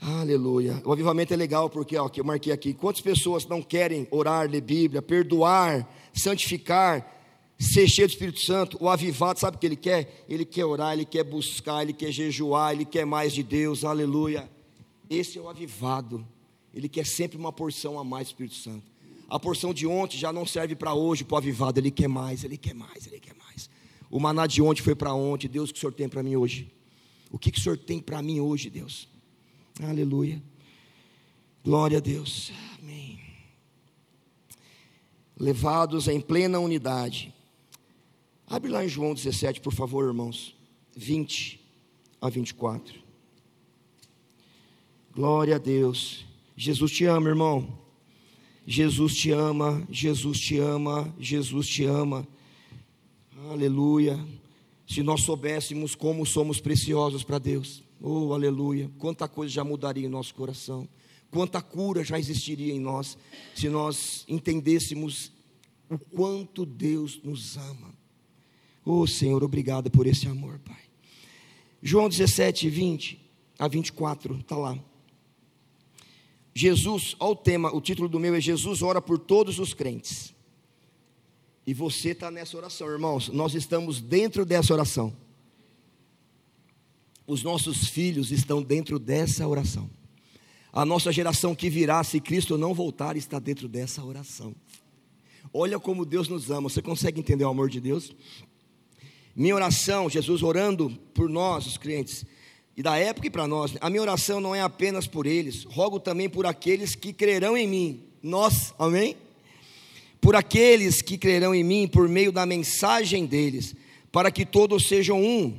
[0.00, 0.82] Aleluia.
[0.84, 2.74] O avivamento é legal porque, ó, que eu marquei aqui.
[2.74, 7.08] Quantas pessoas não querem orar, ler Bíblia, perdoar, santificar,
[7.56, 10.24] ser cheio do Espírito Santo, o avivado, sabe o que ele quer?
[10.28, 14.50] Ele quer orar, ele quer buscar, ele quer jejuar, ele quer mais de Deus, aleluia.
[15.08, 16.26] Esse é o avivado,
[16.74, 18.91] ele quer sempre uma porção a mais do Espírito Santo.
[19.32, 22.44] A porção de ontem já não serve para hoje, para o avivado, ele quer mais,
[22.44, 23.70] ele quer mais, ele quer mais.
[24.10, 26.36] O maná de ontem foi para ontem, Deus, o que o Senhor tem para mim
[26.36, 26.70] hoje?
[27.30, 29.08] O que, que o Senhor tem para mim hoje, Deus?
[29.82, 30.42] Aleluia.
[31.64, 32.52] Glória a Deus.
[32.78, 33.20] Amém.
[35.38, 37.32] Levados em plena unidade
[38.52, 40.54] Abre lá em João 17, por favor, irmãos.
[40.94, 41.58] 20
[42.20, 43.00] a 24.
[45.14, 46.26] Glória a Deus.
[46.54, 47.81] Jesus te ama, irmão.
[48.66, 52.26] Jesus te ama, Jesus te ama, Jesus te ama.
[53.50, 54.18] Aleluia.
[54.86, 57.82] Se nós soubéssemos como somos preciosos para Deus.
[58.00, 58.90] Oh, aleluia.
[58.98, 60.88] Quanta coisa já mudaria em nosso coração.
[61.30, 63.16] Quanta cura já existiria em nós
[63.54, 65.32] se nós entendêssemos
[65.88, 67.94] o quanto Deus nos ama.
[68.84, 70.80] Oh Senhor, obrigado por esse amor, Pai.
[71.82, 73.18] João 17, 20
[73.58, 74.78] a 24, está lá.
[76.54, 80.34] Jesus, olha o tema, o título do meu é Jesus ora por todos os crentes.
[81.66, 83.28] E você está nessa oração, irmãos.
[83.28, 85.16] Nós estamos dentro dessa oração.
[87.26, 89.88] Os nossos filhos estão dentro dessa oração.
[90.72, 94.54] A nossa geração que virá, se Cristo não voltar, está dentro dessa oração.
[95.52, 96.68] Olha como Deus nos ama.
[96.68, 98.14] Você consegue entender o amor de Deus?
[99.34, 102.24] Minha oração, Jesus orando por nós, os crentes,
[102.76, 106.00] e da época e para nós, a minha oração não é apenas por eles, rogo
[106.00, 108.00] também por aqueles que crerão em mim.
[108.22, 109.16] Nós, amém?
[110.20, 113.74] Por aqueles que crerão em mim por meio da mensagem deles,
[114.10, 115.54] para que todos sejam um.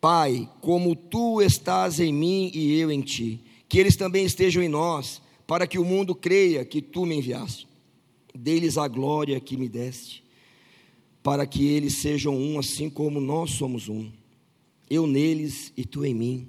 [0.00, 4.68] Pai, como tu estás em mim e eu em ti, que eles também estejam em
[4.68, 7.68] nós, para que o mundo creia que tu me enviaste.
[8.34, 10.24] Dê-lhes a glória que me deste,
[11.22, 14.10] para que eles sejam um, assim como nós somos um
[14.90, 16.48] eu neles e tu em mim,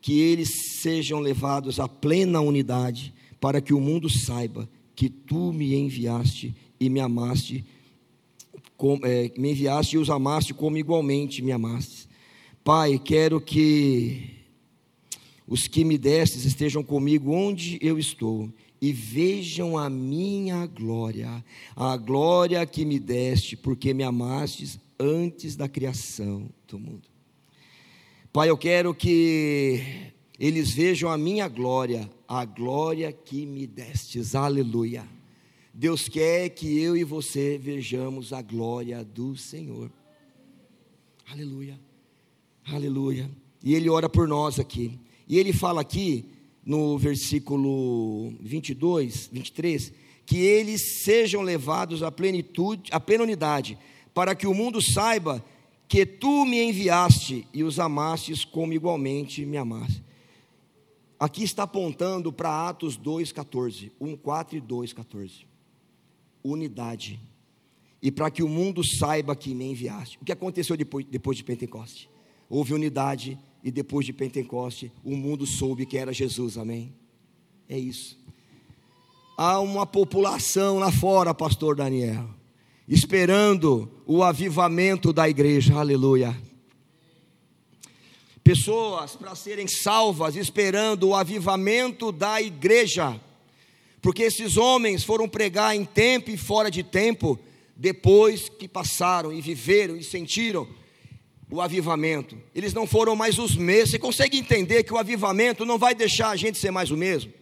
[0.00, 0.50] que eles
[0.80, 6.88] sejam levados à plena unidade, para que o mundo saiba que tu me enviaste e
[6.88, 7.64] me amaste,
[8.76, 12.08] com, é, me enviaste e os amaste como igualmente me amaste.
[12.62, 14.30] Pai, quero que
[15.46, 18.50] os que me destes estejam comigo onde eu estou
[18.80, 21.44] e vejam a minha glória,
[21.74, 27.15] a glória que me deste, porque me amastes antes da criação do mundo.
[28.36, 29.80] Pai, eu quero que
[30.38, 34.34] eles vejam a minha glória, a glória que me destes.
[34.34, 35.08] Aleluia.
[35.72, 39.90] Deus quer que eu e você vejamos a glória do Senhor.
[41.32, 41.80] Aleluia.
[42.66, 43.30] Aleluia.
[43.64, 45.00] E ele ora por nós aqui.
[45.26, 46.26] E ele fala aqui
[46.62, 49.94] no versículo 22, 23,
[50.26, 53.78] que eles sejam levados à plenitude, à plena unidade,
[54.12, 55.42] para que o mundo saiba
[55.88, 60.02] que tu me enviaste e os amastes como igualmente me amaste.
[61.18, 65.46] Aqui está apontando para Atos 2,14, 1, 4 e 2,14.
[66.42, 67.20] Unidade.
[68.02, 70.18] E para que o mundo saiba que me enviaste.
[70.20, 72.10] O que aconteceu depois, depois de Pentecoste?
[72.48, 76.92] Houve unidade e depois de Pentecoste o mundo soube que era Jesus, amém?
[77.68, 78.18] É isso.
[79.38, 82.28] Há uma população lá fora, pastor Daniel
[82.88, 86.36] esperando o avivamento da igreja, aleluia.
[88.44, 93.20] Pessoas para serem salvas, esperando o avivamento da igreja,
[94.00, 97.38] porque esses homens foram pregar em tempo e fora de tempo,
[97.74, 100.66] depois que passaram e viveram e sentiram
[101.50, 103.90] o avivamento, eles não foram mais os mesmos.
[103.90, 107.32] Você consegue entender que o avivamento não vai deixar a gente ser mais o mesmo?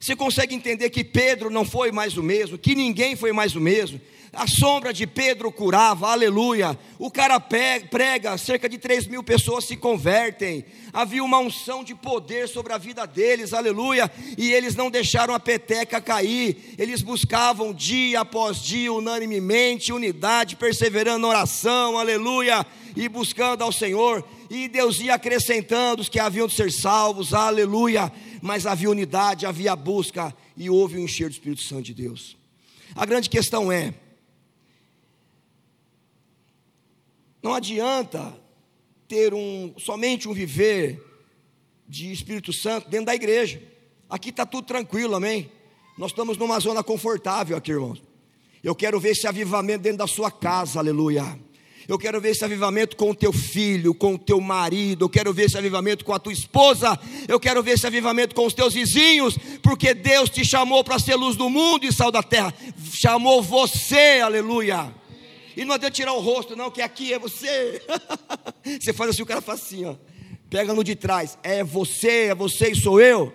[0.00, 3.60] Você consegue entender que Pedro não foi mais o mesmo, que ninguém foi mais o
[3.60, 4.00] mesmo,
[4.34, 6.78] a sombra de Pedro curava, aleluia.
[6.98, 10.64] O cara prega, cerca de 3 mil pessoas se convertem.
[10.90, 14.10] Havia uma unção de poder sobre a vida deles, aleluia.
[14.38, 21.18] E eles não deixaram a peteca cair, eles buscavam dia após dia, unanimemente, unidade, perseverando
[21.18, 22.64] na oração, aleluia.
[22.96, 28.10] E buscando ao Senhor, e Deus ia acrescentando os que haviam de ser salvos, aleluia.
[28.40, 32.36] Mas havia unidade, havia busca, e houve o um encher do Espírito Santo de Deus.
[32.94, 33.94] A grande questão é:
[37.42, 38.34] Não adianta
[39.08, 41.02] ter um, somente um viver
[41.88, 43.60] de Espírito Santo dentro da igreja.
[44.08, 45.50] Aqui está tudo tranquilo, amém?
[45.98, 48.02] Nós estamos numa zona confortável aqui, irmãos.
[48.62, 51.38] Eu quero ver esse avivamento dentro da sua casa, aleluia.
[51.88, 55.04] Eu quero ver esse avivamento com o teu filho, com o teu marido.
[55.04, 56.98] Eu quero ver esse avivamento com a tua esposa.
[57.26, 61.16] Eu quero ver esse avivamento com os teus vizinhos, porque Deus te chamou para ser
[61.16, 62.54] luz do mundo e sal da terra.
[62.92, 64.94] Chamou você, aleluia.
[65.56, 67.82] E não adianta tirar o rosto, não, que aqui é você.
[68.80, 69.96] você faz assim, o cara faz assim, ó.
[70.48, 71.38] Pega no de trás.
[71.42, 73.32] É você, é você e sou eu.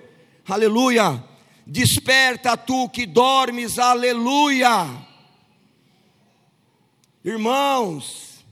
[0.48, 1.24] Aleluia.
[1.66, 4.88] Desperta tu que dormes, aleluia.
[7.24, 8.46] Irmãos,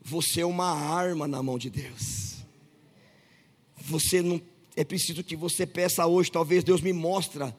[0.00, 2.36] você é uma arma na mão de Deus.
[3.76, 4.40] Você não
[4.76, 7.52] é preciso que você peça hoje, talvez Deus me mostre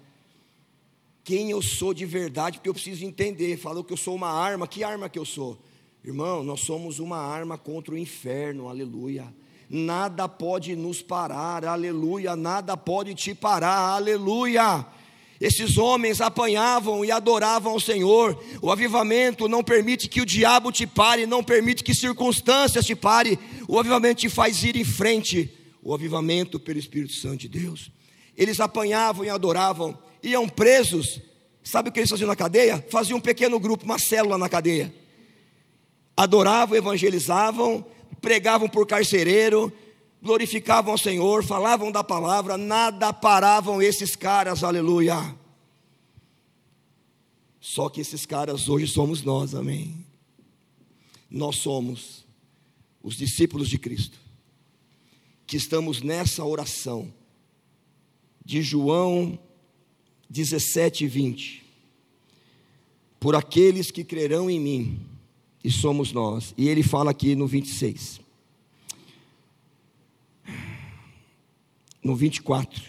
[1.29, 3.55] quem eu sou de verdade, porque eu preciso entender.
[3.55, 5.59] Falou que eu sou uma arma, que arma que eu sou?
[6.03, 9.31] Irmão, nós somos uma arma contra o inferno, aleluia.
[9.69, 12.35] Nada pode nos parar, aleluia.
[12.35, 14.83] Nada pode te parar, aleluia.
[15.39, 18.43] Esses homens apanhavam e adoravam ao Senhor.
[18.59, 23.37] O avivamento não permite que o diabo te pare, não permite que circunstâncias te pare.
[23.67, 25.47] O avivamento te faz ir em frente.
[25.83, 27.91] O avivamento pelo Espírito Santo de Deus.
[28.35, 31.21] Eles apanhavam e adoravam iam presos,
[31.63, 32.85] sabe o que eles faziam na cadeia?
[32.89, 34.93] Faziam um pequeno grupo, uma célula na cadeia.
[36.15, 37.85] adoravam, evangelizavam,
[38.21, 39.71] pregavam por carcereiro,
[40.21, 45.35] glorificavam ao Senhor, falavam da palavra, nada paravam esses caras, aleluia.
[47.59, 50.05] Só que esses caras hoje somos nós, amém.
[51.29, 52.25] Nós somos
[53.01, 54.17] os discípulos de Cristo,
[55.47, 57.13] que estamos nessa oração
[58.43, 59.39] de João
[60.29, 61.63] 17, 20.
[63.19, 65.09] Por aqueles que crerão em mim,
[65.63, 66.53] e somos nós.
[66.57, 68.21] E ele fala aqui no 26.
[72.03, 72.81] No 24.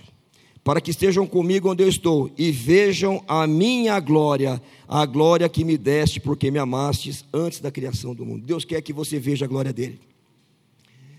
[0.62, 5.64] Para que estejam comigo onde eu estou e vejam a minha glória, a glória que
[5.64, 8.44] me deste, porque me amastes antes da criação do mundo.
[8.44, 9.98] Deus quer que você veja a glória dele.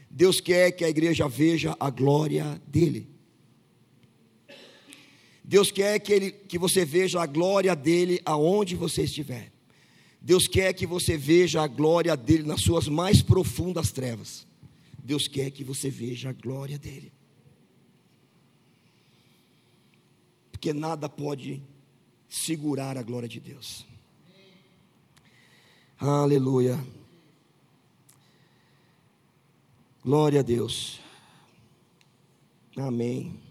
[0.09, 3.07] Deus quer que a igreja veja a glória dele.
[5.51, 9.51] Deus quer que, ele, que você veja a glória dele aonde você estiver.
[10.21, 14.47] Deus quer que você veja a glória dele nas suas mais profundas trevas.
[15.03, 17.11] Deus quer que você veja a glória dele.
[20.53, 21.61] Porque nada pode
[22.29, 23.85] segurar a glória de Deus.
[25.99, 26.81] Aleluia.
[30.01, 31.01] Glória a Deus.
[32.77, 33.50] Amém.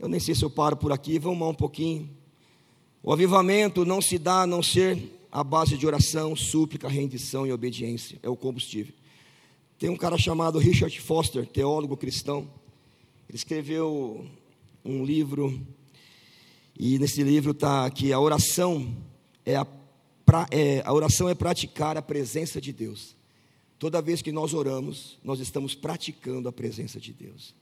[0.00, 2.08] Eu nem sei se eu paro por aqui, vamos um pouquinho.
[3.02, 4.98] O avivamento não se dá a não ser
[5.30, 8.18] a base de oração, súplica, rendição e obediência.
[8.22, 8.94] É o combustível.
[9.78, 12.48] Tem um cara chamado Richard Foster, teólogo cristão.
[13.28, 14.24] Ele escreveu
[14.82, 15.60] um livro,
[16.78, 18.96] e nesse livro está que a oração
[19.44, 19.66] é a,
[20.24, 23.14] pra, é a oração é praticar a presença de Deus.
[23.78, 27.59] Toda vez que nós oramos, nós estamos praticando a presença de Deus.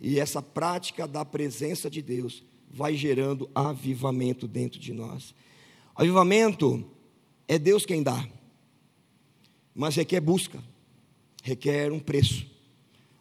[0.00, 5.34] E essa prática da presença de Deus vai gerando avivamento dentro de nós.
[5.94, 6.84] Avivamento
[7.48, 8.28] é Deus quem dá,
[9.74, 10.62] mas requer busca,
[11.42, 12.46] requer um preço.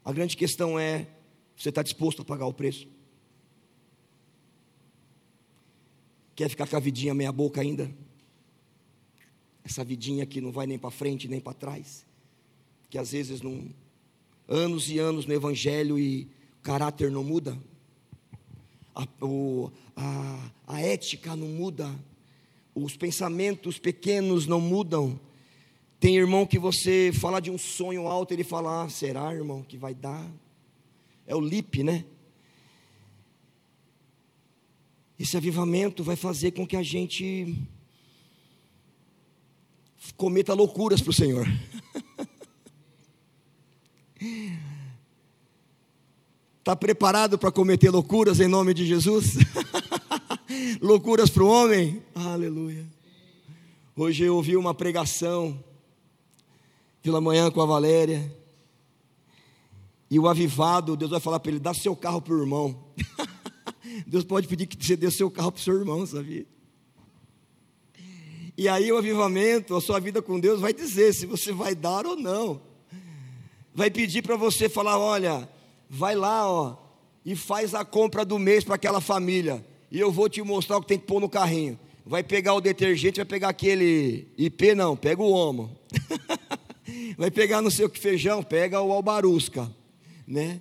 [0.03, 1.07] A grande questão é:
[1.55, 2.87] você está disposto a pagar o preço?
[6.35, 7.89] Quer ficar com a vidinha meia boca ainda?
[9.63, 12.05] Essa vidinha que não vai nem para frente nem para trás,
[12.89, 13.73] que às vezes não
[14.47, 16.29] anos e anos no evangelho e
[16.65, 17.55] caráter não muda,
[18.95, 21.93] a, o, a, a ética não muda,
[22.73, 25.19] os pensamentos pequenos não mudam.
[25.99, 29.77] Tem irmão que você fala de um sonho alto, ele fala: ah, será, irmão, que
[29.77, 30.27] vai dar?
[31.27, 32.03] É o lip, né?
[35.19, 37.55] Esse avivamento vai fazer com que a gente
[40.17, 41.45] cometa loucuras para o Senhor.
[46.65, 49.35] Está preparado para cometer loucuras em nome de Jesus?
[50.81, 52.01] loucuras para o homem.
[52.15, 52.87] Aleluia.
[53.95, 55.63] Hoje eu ouvi uma pregação
[57.03, 58.35] pela manhã com a Valéria.
[60.09, 62.83] E o avivado, Deus vai falar para ele: dá seu carro para o irmão.
[64.07, 66.47] Deus pode pedir que você dê seu carro para o seu irmão, sabia?
[68.57, 72.07] E aí o avivamento, a sua vida com Deus vai dizer se você vai dar
[72.07, 72.59] ou não.
[73.71, 75.47] Vai pedir para você falar: olha,
[75.89, 76.77] vai lá, ó,
[77.25, 80.81] e faz a compra do mês para aquela família e eu vou te mostrar o
[80.81, 81.79] que tem que pôr no carrinho.
[82.05, 85.71] Vai pegar o detergente, vai pegar aquele IP, não, pega o Omo.
[87.17, 89.71] vai pegar não sei o que feijão, pega o Albarusca,
[90.27, 90.59] né?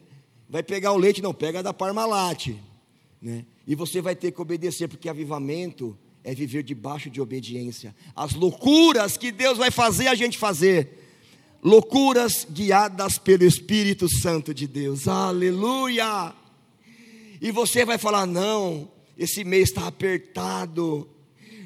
[0.48, 2.54] Vai pegar o leite, não, pega da Parmalat,
[3.20, 3.44] né?
[3.66, 7.94] E você vai ter que obedecer, porque avivamento é viver debaixo de obediência.
[8.14, 11.03] As loucuras que Deus vai fazer a gente fazer.
[11.64, 15.08] Loucuras guiadas pelo Espírito Santo de Deus.
[15.08, 16.34] Aleluia!
[17.40, 21.08] E você vai falar: não, esse mês está apertado.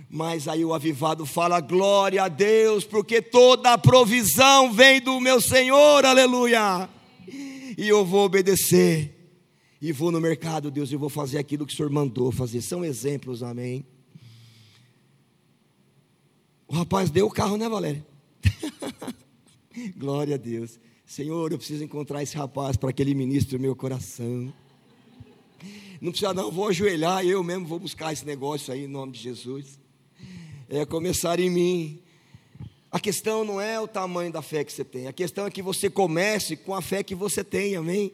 [0.08, 5.40] Mas aí o avivado fala: glória a Deus, porque toda a provisão vem do meu
[5.40, 6.88] Senhor, aleluia.
[7.76, 9.14] E eu vou obedecer.
[9.82, 12.62] E vou no mercado, Deus, e vou fazer aquilo que o Senhor mandou fazer.
[12.62, 13.84] São exemplos, amém.
[16.68, 18.06] O rapaz deu o carro, né, Valéria?
[19.96, 20.78] Glória a Deus.
[21.06, 24.52] Senhor, eu preciso encontrar esse rapaz para que ele ministre o meu coração.
[26.00, 29.20] Não precisa, não, vou ajoelhar, eu mesmo vou buscar esse negócio aí em nome de
[29.20, 29.78] Jesus.
[30.68, 32.02] É começar em mim.
[32.90, 35.62] A questão não é o tamanho da fé que você tem, a questão é que
[35.62, 38.12] você comece com a fé que você tem, amém?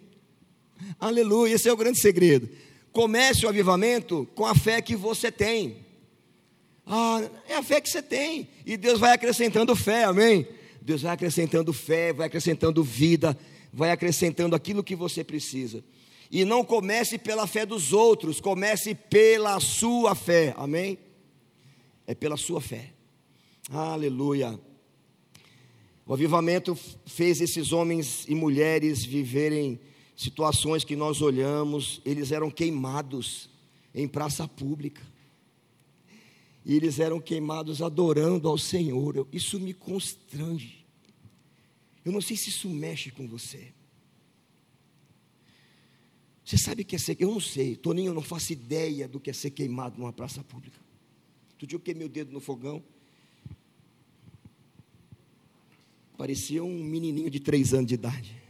[0.98, 2.48] Aleluia, esse é o grande segredo.
[2.92, 5.84] Comece o avivamento com a fé que você tem.
[6.86, 10.46] Ah, é a fé que você tem, e Deus vai acrescentando fé, amém?
[10.84, 13.38] Deus vai acrescentando fé, vai acrescentando vida,
[13.72, 15.82] vai acrescentando aquilo que você precisa.
[16.30, 20.52] E não comece pela fé dos outros, comece pela sua fé.
[20.58, 20.98] Amém?
[22.06, 22.92] É pela sua fé.
[23.70, 24.60] Aleluia.
[26.04, 29.80] O avivamento fez esses homens e mulheres viverem
[30.14, 33.48] situações que nós olhamos, eles eram queimados
[33.94, 35.00] em praça pública.
[36.64, 39.28] E eles eram queimados adorando ao Senhor.
[39.32, 40.84] Isso me constrange.
[42.04, 43.72] Eu não sei se isso mexe com você.
[46.44, 47.16] Você sabe o que é ser?
[47.18, 47.74] Eu não sei.
[47.74, 50.78] Toninho, eu não faço ideia do que é ser queimado numa praça pública.
[51.52, 52.82] Outro dia eu queimei o dedo no fogão.
[56.16, 58.43] Parecia um menininho de três anos de idade.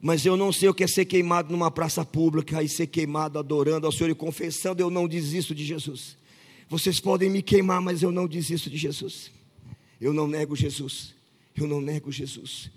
[0.00, 3.38] Mas eu não sei o que é ser queimado numa praça pública e ser queimado
[3.38, 6.16] adorando ao Senhor e confessando, eu não desisto de Jesus.
[6.68, 9.30] Vocês podem me queimar, mas eu não desisto de Jesus.
[10.00, 11.14] Eu não nego Jesus.
[11.56, 12.70] Eu não nego Jesus.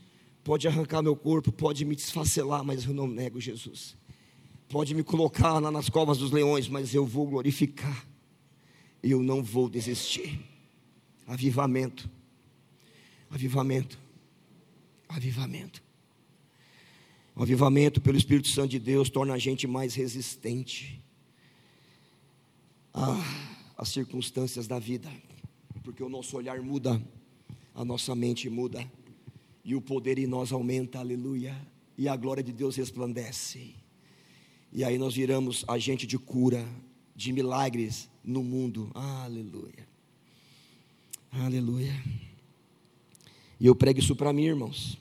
[0.44, 3.96] Pode arrancar meu corpo, pode me desfacelar, mas eu não nego Jesus.
[4.70, 8.08] Pode me colocar lá nas covas dos leões, mas eu vou glorificar.
[9.02, 10.40] Eu não vou desistir.
[11.28, 12.10] Avivamento.
[13.30, 14.00] Avivamento.
[15.08, 15.89] Avivamento.
[17.40, 21.02] O avivamento pelo Espírito Santo de Deus torna a gente mais resistente
[23.78, 25.10] às circunstâncias da vida,
[25.82, 27.02] porque o nosso olhar muda,
[27.74, 28.86] a nossa mente muda,
[29.64, 31.56] e o poder em nós aumenta, aleluia,
[31.98, 33.74] e a glória de Deus resplandece.
[34.74, 36.68] E aí nós viramos agente de cura,
[37.16, 39.88] de milagres no mundo, aleluia,
[41.32, 42.04] aleluia.
[43.58, 44.98] E eu prego isso para mim, irmãos.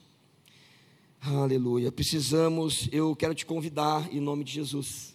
[1.36, 1.92] Aleluia.
[1.92, 5.14] Precisamos, eu quero te convidar, em nome de Jesus,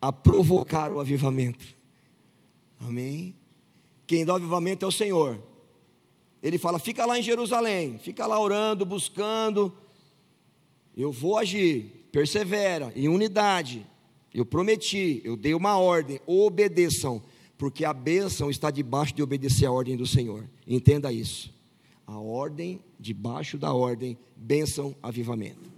[0.00, 1.64] a provocar o avivamento.
[2.80, 3.36] Amém?
[4.08, 5.40] Quem dá o avivamento é o Senhor.
[6.42, 9.72] Ele fala: fica lá em Jerusalém, fica lá orando, buscando.
[10.96, 13.86] Eu vou agir, persevera, em unidade.
[14.34, 17.22] Eu prometi, eu dei uma ordem, obedeçam,
[17.56, 20.44] porque a bênção está debaixo de obedecer a ordem do Senhor.
[20.66, 21.59] Entenda isso
[22.10, 25.70] a ordem, debaixo da ordem, bênção, avivamento.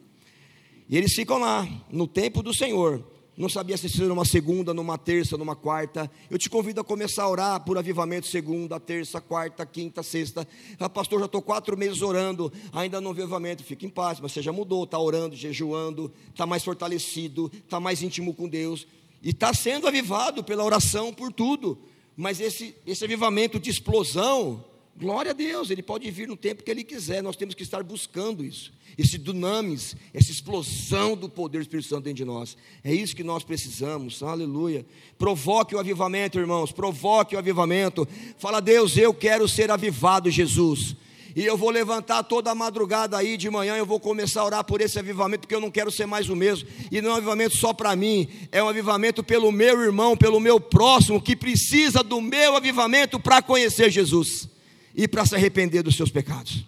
[0.89, 3.05] E eles ficam lá, no tempo do Senhor.
[3.37, 6.11] Não sabia se seria numa segunda, numa terça, numa quarta.
[6.31, 10.49] Eu te convido a começar a orar por avivamento segunda, terça, quarta, quinta, sexta.
[10.79, 13.63] Ah, pastor, já estou quatro meses orando, ainda não vi avivamento.
[13.63, 18.03] Fique em paz, mas você já mudou, está orando, jejuando, está mais fortalecido, está mais
[18.03, 18.87] íntimo com Deus.
[19.23, 21.79] E está sendo avivado pela oração, por tudo.
[22.17, 24.65] Mas esse, esse avivamento de explosão,
[24.95, 27.83] Glória a Deus, Ele pode vir no tempo que Ele quiser, nós temos que estar
[27.83, 32.93] buscando isso, esse dunamis, essa explosão do poder do Espírito Santo dentro de nós, é
[32.93, 34.85] isso que nós precisamos, aleluia.
[35.19, 40.95] Provoque o avivamento, irmãos, provoque o avivamento, fala, Deus, eu quero ser avivado, Jesus,
[41.35, 44.65] e eu vou levantar toda a madrugada aí de manhã, eu vou começar a orar
[44.65, 47.17] por esse avivamento, porque eu não quero ser mais o mesmo, e não é um
[47.17, 52.03] avivamento só para mim, é um avivamento pelo meu irmão, pelo meu próximo, que precisa
[52.03, 54.52] do meu avivamento para conhecer Jesus
[54.95, 56.65] e para se arrepender dos seus pecados.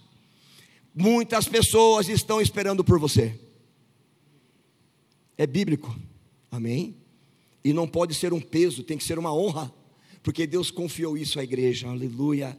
[0.94, 3.38] Muitas pessoas estão esperando por você.
[5.36, 5.94] É bíblico.
[6.50, 6.96] Amém?
[7.64, 9.72] E não pode ser um peso, tem que ser uma honra,
[10.22, 11.88] porque Deus confiou isso à igreja.
[11.88, 12.58] Aleluia.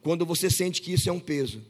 [0.00, 1.60] Quando você sente que isso é um peso,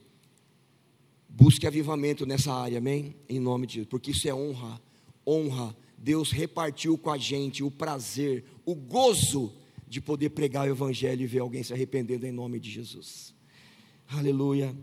[1.28, 3.16] busque avivamento nessa área, amém?
[3.28, 4.80] Em nome de Jesus, porque isso é honra.
[5.26, 5.76] Honra.
[5.96, 9.52] Deus repartiu com a gente o prazer, o gozo
[9.88, 13.34] de poder pregar o Evangelho e ver alguém se arrependendo em nome de Jesus.
[14.08, 14.76] Aleluia.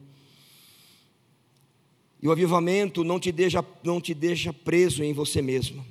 [2.22, 5.86] E o avivamento não te deixa, não te deixa preso em você mesmo.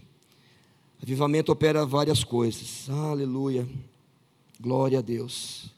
[1.01, 2.89] Avivamento opera várias coisas.
[2.91, 3.69] Aleluia.
[4.59, 5.71] Glória a Deus.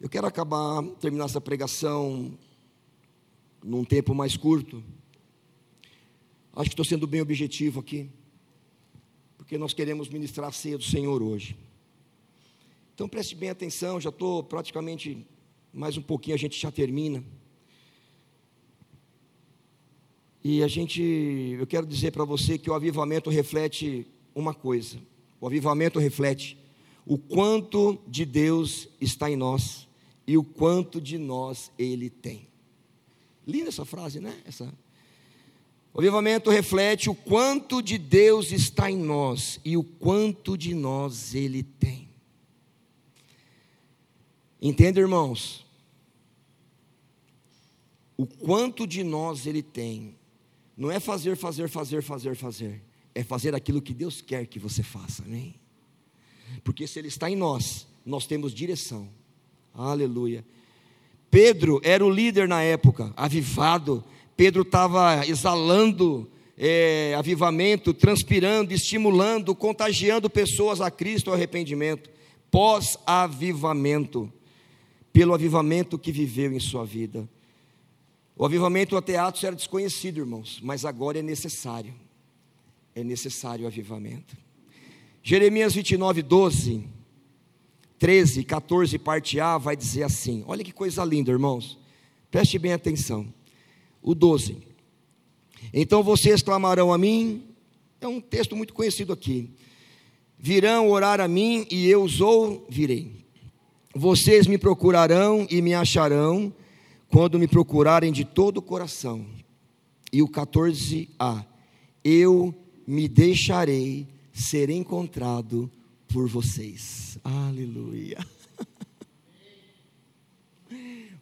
[0.00, 2.36] Eu quero acabar, terminar essa pregação
[3.62, 4.82] num tempo mais curto.
[6.54, 8.10] Acho que estou sendo bem objetivo aqui,
[9.36, 11.56] porque nós queremos ministrar a ceia do Senhor hoje.
[13.02, 15.26] Então preste bem atenção, já estou praticamente
[15.72, 17.24] mais um pouquinho a gente já termina.
[20.44, 21.02] E a gente,
[21.58, 25.00] eu quero dizer para você que o avivamento reflete uma coisa.
[25.40, 26.56] O avivamento reflete
[27.04, 29.88] o quanto de Deus está em nós
[30.24, 32.46] e o quanto de nós ele tem.
[33.44, 34.40] Linda essa frase, né?
[34.46, 34.72] Essa.
[35.92, 41.34] O avivamento reflete o quanto de Deus está em nós e o quanto de nós
[41.34, 42.01] ele tem.
[44.64, 45.66] Entende, irmãos?
[48.16, 50.14] O quanto de nós ele tem.
[50.76, 52.80] Não é fazer, fazer, fazer, fazer, fazer.
[53.12, 55.56] É fazer aquilo que Deus quer que você faça, amém?
[56.62, 59.08] Porque se ele está em nós, nós temos direção.
[59.74, 60.44] Aleluia.
[61.28, 64.04] Pedro era o líder na época, avivado.
[64.36, 72.08] Pedro estava exalando é, avivamento, transpirando, estimulando, contagiando pessoas a Cristo ao arrependimento.
[72.48, 74.32] Pós-avivamento.
[75.12, 77.28] Pelo avivamento que viveu em sua vida.
[78.36, 81.94] O avivamento até Atos era desconhecido, irmãos, mas agora é necessário.
[82.94, 84.36] É necessário o avivamento.
[85.22, 86.88] Jeremias 29, 12,
[87.98, 91.78] 13, 14, parte A, vai dizer assim: olha que coisa linda, irmãos.
[92.30, 93.32] Preste bem atenção.
[94.02, 94.58] O 12.
[95.72, 97.44] Então vocês clamarão a mim,
[98.00, 99.50] é um texto muito conhecido aqui.
[100.38, 103.21] Virão orar a mim e eu os ouvirei.
[103.94, 106.52] Vocês me procurarão e me acharão
[107.08, 109.26] quando me procurarem de todo o coração.
[110.12, 111.44] E o 14a,
[112.02, 112.54] eu
[112.86, 115.70] me deixarei ser encontrado
[116.08, 117.18] por vocês.
[117.22, 118.18] Aleluia.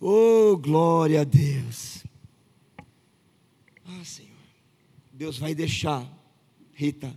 [0.02, 2.02] Oh, glória a Deus.
[3.84, 4.30] Ah, Senhor.
[5.12, 6.10] Deus vai deixar,
[6.72, 7.14] Rita,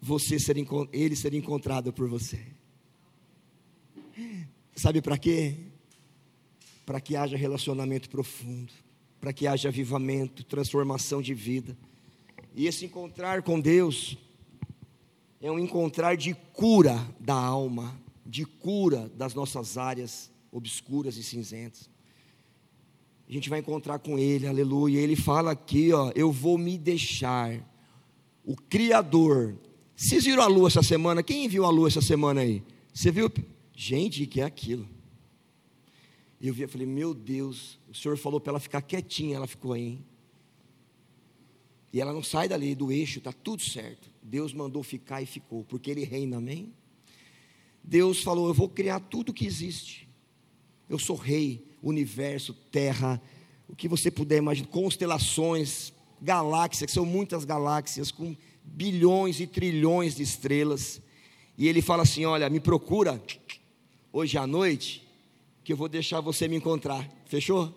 [0.00, 0.56] você ser,
[0.92, 2.40] ele ser encontrado por você.
[4.74, 5.56] Sabe para quê?
[6.86, 8.72] Para que haja relacionamento profundo,
[9.20, 11.76] para que haja avivamento, transformação de vida.
[12.54, 14.16] E esse encontrar com Deus
[15.40, 21.88] é um encontrar de cura da alma, de cura das nossas áreas obscuras e cinzentas.
[23.28, 24.98] A gente vai encontrar com Ele, aleluia.
[24.98, 27.64] Ele fala aqui, ó, eu vou me deixar.
[28.44, 29.56] O Criador.
[30.00, 31.22] Vocês viram a lua essa semana?
[31.22, 32.62] Quem viu a lua essa semana aí?
[32.90, 33.30] Você viu?
[33.76, 34.88] Gente, que é aquilo?
[36.40, 39.74] Eu vi, eu falei, meu Deus, o Senhor falou para ela ficar quietinha, ela ficou
[39.74, 39.98] aí.
[41.92, 44.10] E ela não sai dali do eixo, está tudo certo.
[44.22, 46.72] Deus mandou ficar e ficou, porque Ele reina, amém?
[47.84, 50.08] Deus falou: Eu vou criar tudo que existe.
[50.88, 53.20] Eu sou rei, universo, terra,
[53.68, 55.92] o que você puder imaginar, constelações,
[56.22, 58.34] galáxias, que são muitas galáxias, com
[58.64, 61.00] bilhões e trilhões de estrelas.
[61.56, 63.22] E ele fala assim: Olha, me procura
[64.12, 65.06] hoje à noite,
[65.62, 67.08] que eu vou deixar você me encontrar.
[67.26, 67.72] Fechou?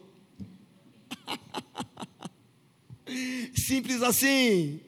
[3.55, 4.79] Simples assim.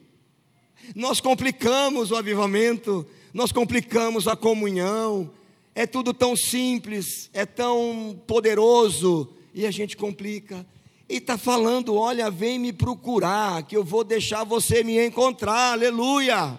[0.94, 5.30] Nós complicamos o avivamento, nós complicamos a comunhão.
[5.74, 10.66] É tudo tão simples, é tão poderoso, e a gente complica.
[11.08, 16.58] E está falando: olha, vem me procurar, que eu vou deixar você me encontrar, aleluia.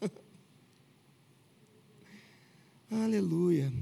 [2.90, 3.72] aleluia.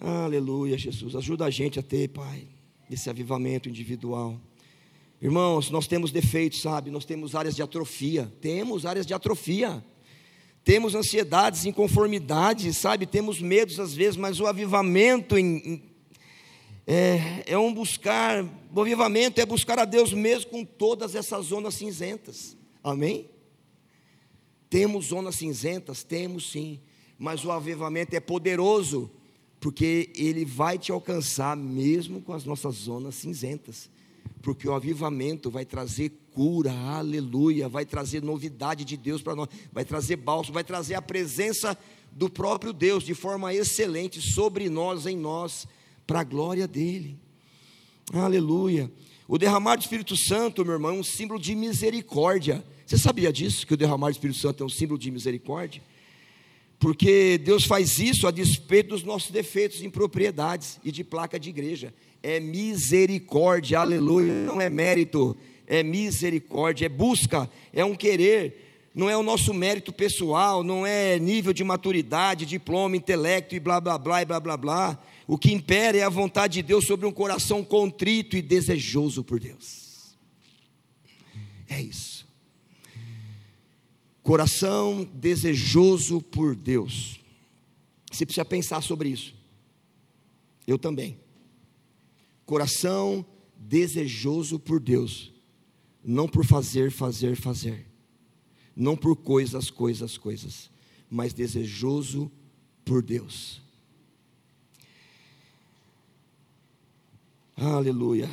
[0.00, 1.14] Aleluia, Jesus.
[1.14, 2.48] Ajuda a gente a ter, Pai,
[2.90, 4.40] esse avivamento individual.
[5.20, 6.90] Irmãos, nós temos defeitos, sabe?
[6.90, 8.32] Nós temos áreas de atrofia.
[8.40, 9.84] Temos áreas de atrofia.
[10.64, 13.04] Temos ansiedades, inconformidades, sabe?
[13.04, 15.82] Temos medos às vezes, mas o avivamento em,
[16.92, 18.44] é, é um buscar.
[18.74, 22.56] O avivamento é buscar a Deus mesmo com todas essas zonas cinzentas.
[22.82, 23.30] Amém?
[24.68, 26.02] Temos zonas cinzentas?
[26.02, 26.80] Temos sim.
[27.16, 29.08] Mas o avivamento é poderoso
[29.60, 33.88] porque ele vai te alcançar mesmo com as nossas zonas cinzentas,
[34.42, 39.84] porque o avivamento vai trazer cura, aleluia, vai trazer novidade de Deus para nós, vai
[39.84, 41.76] trazer bálsamo, vai trazer a presença
[42.10, 45.68] do próprio Deus de forma excelente sobre nós, em nós,
[46.10, 47.16] para a glória dele,
[48.12, 48.90] aleluia.
[49.28, 52.64] O derramar do Espírito Santo, meu irmão, é um símbolo de misericórdia.
[52.84, 53.64] Você sabia disso?
[53.64, 55.80] Que o derramar do Espírito Santo é um símbolo de misericórdia?
[56.80, 61.94] Porque Deus faz isso a despeito dos nossos defeitos, impropriedades e de placa de igreja.
[62.20, 69.16] É misericórdia, aleluia, não é mérito, é misericórdia, é busca, é um querer, não é
[69.16, 74.22] o nosso mérito pessoal, não é nível de maturidade, diploma, intelecto e blá blá blá
[74.22, 74.98] e blá blá blá.
[75.30, 79.38] O que impera é a vontade de Deus sobre um coração contrito e desejoso por
[79.38, 80.16] Deus.
[81.68, 82.20] É isso
[84.30, 87.20] coração desejoso por Deus.
[88.12, 89.34] Você precisa pensar sobre isso.
[90.66, 91.18] Eu também.
[92.46, 93.26] Coração
[93.56, 95.32] desejoso por Deus,
[96.04, 97.88] não por fazer, fazer, fazer,
[98.74, 100.70] não por coisas, coisas, coisas,
[101.10, 102.30] mas desejoso
[102.84, 103.60] por Deus.
[107.60, 108.26] Aleluia.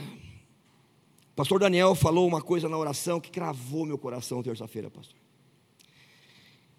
[1.36, 5.20] Pastor Daniel falou uma coisa na oração que cravou meu coração terça-feira, pastor.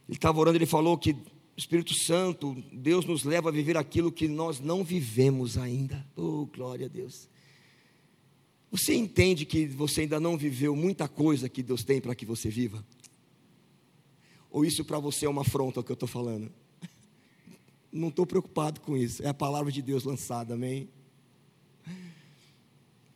[0.09, 1.15] Ele estava orando, ele falou que
[1.55, 6.07] Espírito Santo, Deus nos leva a viver aquilo que nós não vivemos ainda.
[6.17, 7.29] Oh, glória a Deus.
[8.71, 12.49] Você entende que você ainda não viveu muita coisa que Deus tem para que você
[12.49, 12.83] viva?
[14.51, 16.51] Ou isso para você é uma afronta o que eu estou falando?
[17.93, 20.89] Não estou preocupado com isso, é a palavra de Deus lançada, amém?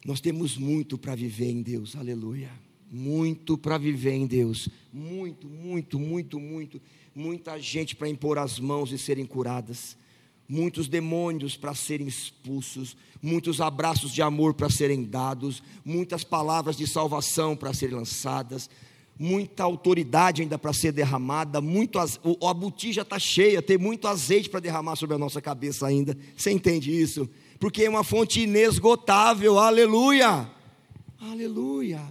[0.04, 2.50] Nós temos muito para viver em Deus, aleluia,
[2.90, 4.68] muito para viver em Deus.
[4.92, 6.82] Muito, muito, muito, muito.
[7.14, 9.96] Muita gente para impor as mãos e serem curadas.
[10.48, 12.96] Muitos demônios para serem expulsos.
[13.22, 15.62] Muitos abraços de amor para serem dados.
[15.84, 18.68] Muitas palavras de salvação para serem lançadas.
[19.18, 21.60] Muita autoridade ainda para ser derramada.
[21.60, 26.18] Muito, a botija está cheia, tem muito azeite para derramar sobre a nossa cabeça ainda.
[26.36, 27.30] Você entende isso?
[27.62, 29.56] Porque é uma fonte inesgotável.
[29.56, 30.50] Aleluia!
[31.20, 32.02] Aleluia!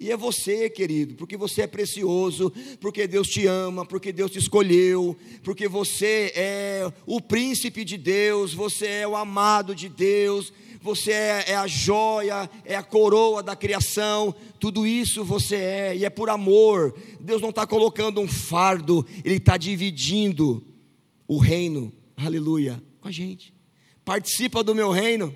[0.00, 2.50] E é você, querido, porque você é precioso,
[2.80, 8.54] porque Deus te ama, porque Deus te escolheu, porque você é o príncipe de Deus,
[8.54, 10.50] você é o amado de Deus,
[10.80, 16.06] você é, é a joia, é a coroa da criação, tudo isso você é, e
[16.06, 16.98] é por amor.
[17.20, 20.64] Deus não está colocando um fardo, Ele está dividindo
[21.28, 23.51] o reino, aleluia, com a gente.
[24.04, 25.34] Participa do meu reino,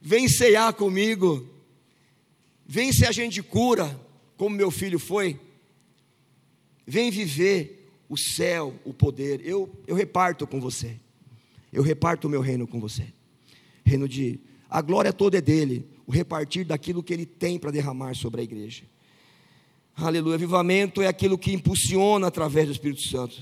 [0.00, 1.56] vem ceiar comigo
[2.68, 3.98] Vem ser agente de cura,
[4.36, 5.38] como meu filho foi.
[6.84, 9.40] Vem viver o céu, o poder.
[9.44, 10.96] Eu, eu reparto com você.
[11.72, 13.06] Eu reparto o meu reino com você.
[13.84, 14.40] Reino de.
[14.68, 15.88] A glória toda é dele.
[16.06, 18.82] O repartir daquilo que ele tem para derramar sobre a igreja.
[19.94, 20.34] Aleluia.
[20.34, 23.40] Avivamento é aquilo que impulsiona através do Espírito Santo.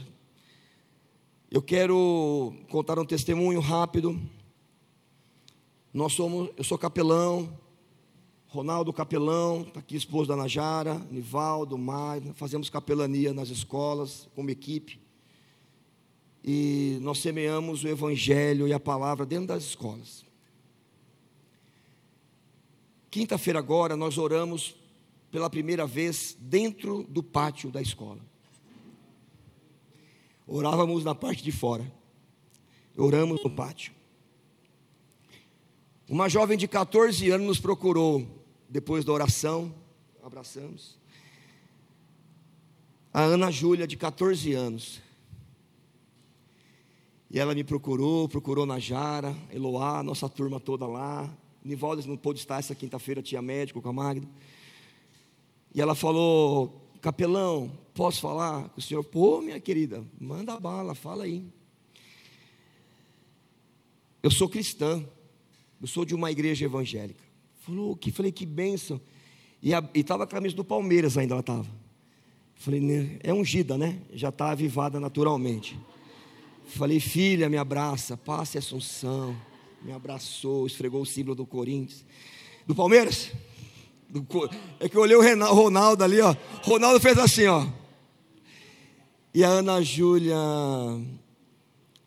[1.51, 4.21] Eu quero contar um testemunho rápido.
[5.95, 7.57] Nós somos, eu sou capelão,
[8.49, 15.01] Ronaldo Capelão, está aqui esposo da Najara, Nivaldo, Maia, fazemos capelania nas escolas como equipe.
[16.43, 20.25] E nós semeamos o Evangelho e a palavra dentro das escolas.
[23.09, 24.75] Quinta-feira agora nós oramos
[25.31, 28.21] pela primeira vez dentro do pátio da escola.
[30.45, 31.89] Orávamos na parte de fora.
[32.97, 33.94] Oramos no pátio.
[36.07, 38.27] Uma jovem de 14 anos nos procurou
[38.69, 39.75] depois da oração,
[40.23, 40.99] abraçamos.
[43.11, 45.01] A Ana Júlia, de 14 anos.
[47.31, 51.35] E ela me procurou, procurou na Jara, Eloá, nossa turma toda lá.
[51.65, 54.29] Nivaldes não pôde estar essa quinta-feira, tinha médico com a Magda.
[55.75, 59.05] E ela falou: Capelão, posso falar com o senhor?
[59.05, 61.43] Pô, minha querida, manda bala, fala aí.
[64.23, 65.03] Eu sou cristã,
[65.85, 67.23] eu sou de uma igreja evangélica.
[67.61, 68.99] Falou que falei que benção.
[69.63, 71.67] E estava a camisa do Palmeiras ainda ela estava.
[72.55, 74.01] Falei, né, é ungida, né?
[74.15, 75.79] Já está avivada naturalmente.
[76.65, 79.37] Falei, filha, me abraça, passe Assunção.
[79.83, 82.03] Me abraçou, esfregou o símbolo do Corinthians.
[82.67, 83.31] Do Palmeiras?
[84.09, 84.27] Do,
[84.81, 86.35] é que eu olhei o Ronaldo ali, ó.
[86.63, 87.67] Ronaldo fez assim, ó.
[89.35, 90.35] E a Ana Júlia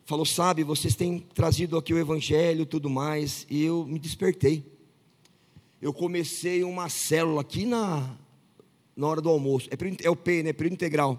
[0.08, 3.46] falou: Sabe, vocês têm trazido aqui o Evangelho e tudo mais.
[3.48, 4.78] E eu me despertei
[5.80, 8.16] eu comecei uma célula aqui na,
[8.96, 9.68] na hora do almoço.
[9.70, 10.52] É, é o P, né?
[10.52, 11.18] Período integral.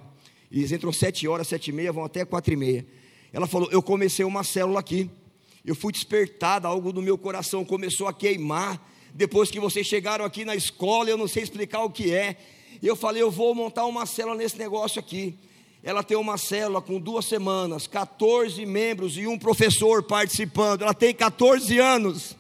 [0.51, 2.85] Eles entram sete horas, sete e meia, vão até quatro e meia.
[3.31, 5.09] Ela falou: Eu comecei uma célula aqui.
[5.65, 8.85] Eu fui despertada, algo do meu coração começou a queimar.
[9.13, 12.35] Depois que vocês chegaram aqui na escola, eu não sei explicar o que é.
[12.81, 15.37] E eu falei: Eu vou montar uma célula nesse negócio aqui.
[15.81, 20.81] Ela tem uma célula com duas semanas, 14 membros e um professor participando.
[20.81, 22.35] Ela tem 14 anos.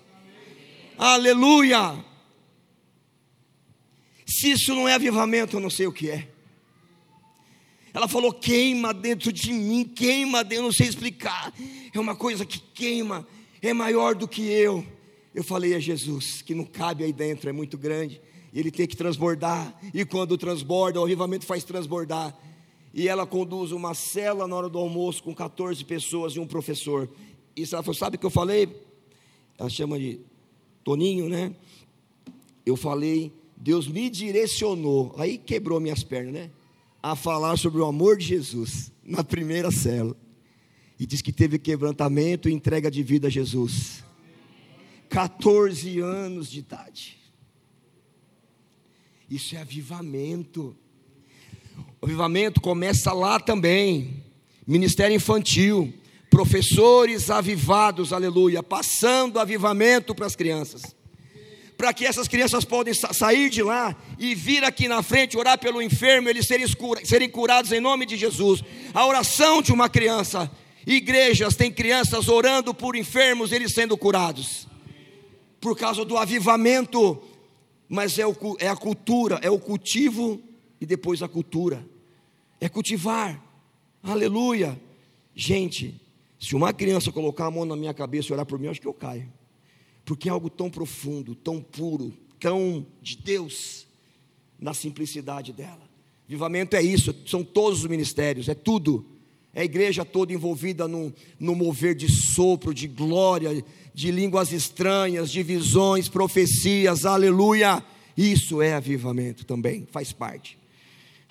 [0.97, 2.03] Aleluia!
[4.25, 6.27] Se isso não é avivamento, eu não sei o que é.
[7.93, 11.53] Ela falou: queima dentro de mim, queima eu não sei explicar.
[11.93, 13.27] É uma coisa que queima,
[13.61, 14.85] é maior do que eu.
[15.33, 18.21] Eu falei a Jesus que não cabe aí dentro, é muito grande.
[18.53, 22.35] Ele tem que transbordar, e quando transborda, o avivamento faz transbordar.
[22.93, 27.09] E ela conduz uma cela na hora do almoço com 14 pessoas e um professor.
[27.55, 28.83] E ela falou: Sabe o que eu falei?
[29.57, 30.19] Ela chama de
[30.83, 31.55] Toninho, né?
[32.65, 36.51] Eu falei Deus me direcionou, aí quebrou minhas pernas, né?
[37.03, 40.15] A falar sobre o amor de Jesus na primeira cela.
[40.97, 44.03] E diz que teve quebrantamento e entrega de vida a Jesus.
[45.09, 47.17] 14 anos de idade.
[49.29, 50.75] Isso é avivamento.
[52.01, 54.23] O avivamento começa lá também.
[54.65, 55.93] Ministério infantil,
[56.29, 60.95] professores avivados, aleluia, passando avivamento para as crianças
[61.79, 65.81] para que essas crianças possam sair de lá e vir aqui na frente orar pelo
[65.81, 66.67] enfermo, eles serem,
[67.05, 68.61] serem curados em nome de Jesus.
[68.93, 70.51] A oração de uma criança,
[70.85, 74.67] igrejas têm crianças orando por enfermos, eles sendo curados,
[75.61, 77.17] por causa do avivamento,
[77.87, 80.37] mas é, o, é a cultura, é o cultivo
[80.79, 81.85] e depois a cultura,
[82.59, 83.43] é cultivar,
[84.01, 84.79] aleluia.
[85.35, 86.01] Gente,
[86.39, 88.81] se uma criança colocar a mão na minha cabeça e orar por mim, eu acho
[88.81, 89.31] que eu caio
[90.09, 93.87] porque é algo tão profundo, tão puro, tão de Deus.
[94.59, 95.87] na simplicidade dela.
[96.27, 99.05] Avivamento é isso, são todos os ministérios, é tudo.
[99.53, 103.63] É a igreja toda envolvida no, no mover de sopro, de glória,
[103.93, 107.81] de línguas estranhas, de visões, profecias, aleluia.
[108.17, 110.58] Isso é avivamento também, faz parte.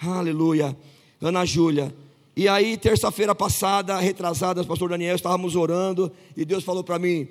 [0.00, 0.76] Aleluia.
[1.20, 1.94] Ana Júlia.
[2.36, 7.28] E aí, terça-feira passada, retrasada, pastor Daniel, estávamos orando e Deus falou para mim: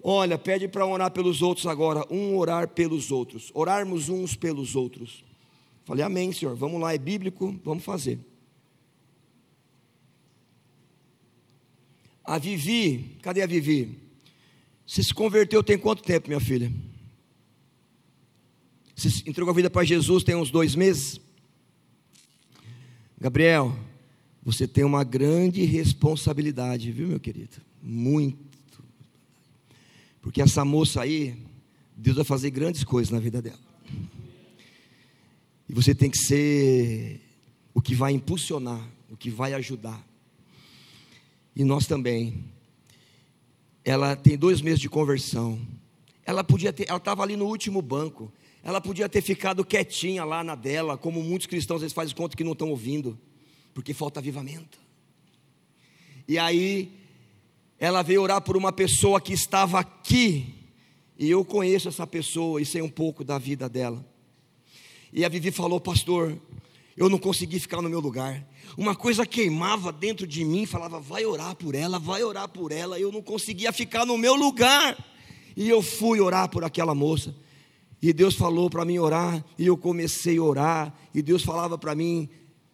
[0.00, 5.24] Olha, pede para orar pelos outros agora, um orar pelos outros, orarmos uns pelos outros.
[5.84, 8.18] Falei, Amém, Senhor, vamos lá, é bíblico, vamos fazer.
[12.24, 13.98] A Vivi, cadê a Vivi?
[14.86, 16.72] Você se converteu tem quanto tempo, minha filha?
[18.94, 21.23] Você entregou a vida para Jesus tem uns dois meses?
[23.24, 23.74] Gabriel,
[24.42, 27.56] você tem uma grande responsabilidade, viu, meu querido?
[27.82, 28.84] Muito.
[30.20, 31.34] Porque essa moça aí,
[31.96, 33.58] Deus vai fazer grandes coisas na vida dela.
[35.66, 37.18] E você tem que ser
[37.72, 40.04] o que vai impulsionar, o que vai ajudar
[41.56, 42.44] e nós também.
[43.82, 45.58] Ela tem dois meses de conversão.
[46.26, 48.30] Ela podia ter, ela estava ali no último banco.
[48.64, 52.42] Ela podia ter ficado quietinha lá na dela, como muitos cristãos vezes fazem conta que
[52.42, 53.20] não estão ouvindo,
[53.74, 54.78] porque falta avivamento.
[56.26, 56.90] E aí,
[57.78, 60.54] ela veio orar por uma pessoa que estava aqui,
[61.18, 64.02] e eu conheço essa pessoa e sei um pouco da vida dela.
[65.12, 66.34] E a Vivi falou, pastor,
[66.96, 68.48] eu não consegui ficar no meu lugar.
[68.78, 72.98] Uma coisa queimava dentro de mim, falava, vai orar por ela, vai orar por ela.
[72.98, 74.96] Eu não conseguia ficar no meu lugar.
[75.54, 77.43] E eu fui orar por aquela moça.
[78.00, 81.94] E Deus falou para mim orar, e eu comecei a orar, e Deus falava para
[81.94, 82.28] mim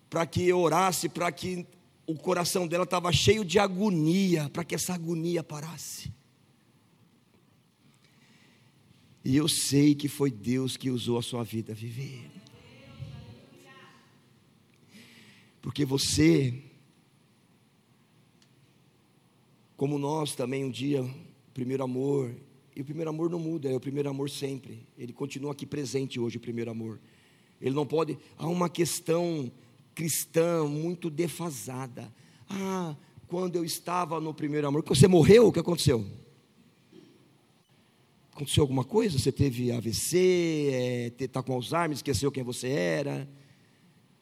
[0.08, 1.64] para que eu orasse, para que
[2.04, 6.12] o coração dela estava cheio de agonia, para que essa agonia parasse.
[9.24, 12.28] E eu sei que foi Deus que usou a sua vida a viver.
[15.62, 16.64] Porque você,
[19.76, 21.08] como nós também um dia,
[21.52, 22.34] primeiro amor,
[22.74, 24.86] e o primeiro amor não muda, é o primeiro amor sempre.
[24.96, 27.00] Ele continua aqui presente hoje, o primeiro amor.
[27.60, 28.18] Ele não pode.
[28.38, 29.50] Há uma questão
[29.94, 32.12] cristã muito defasada.
[32.48, 32.96] Ah,
[33.26, 36.06] quando eu estava no primeiro amor, você morreu, o que aconteceu?
[38.32, 39.18] Aconteceu alguma coisa?
[39.18, 43.28] Você teve AVC, está é, com Alzheimer, esqueceu quem você era?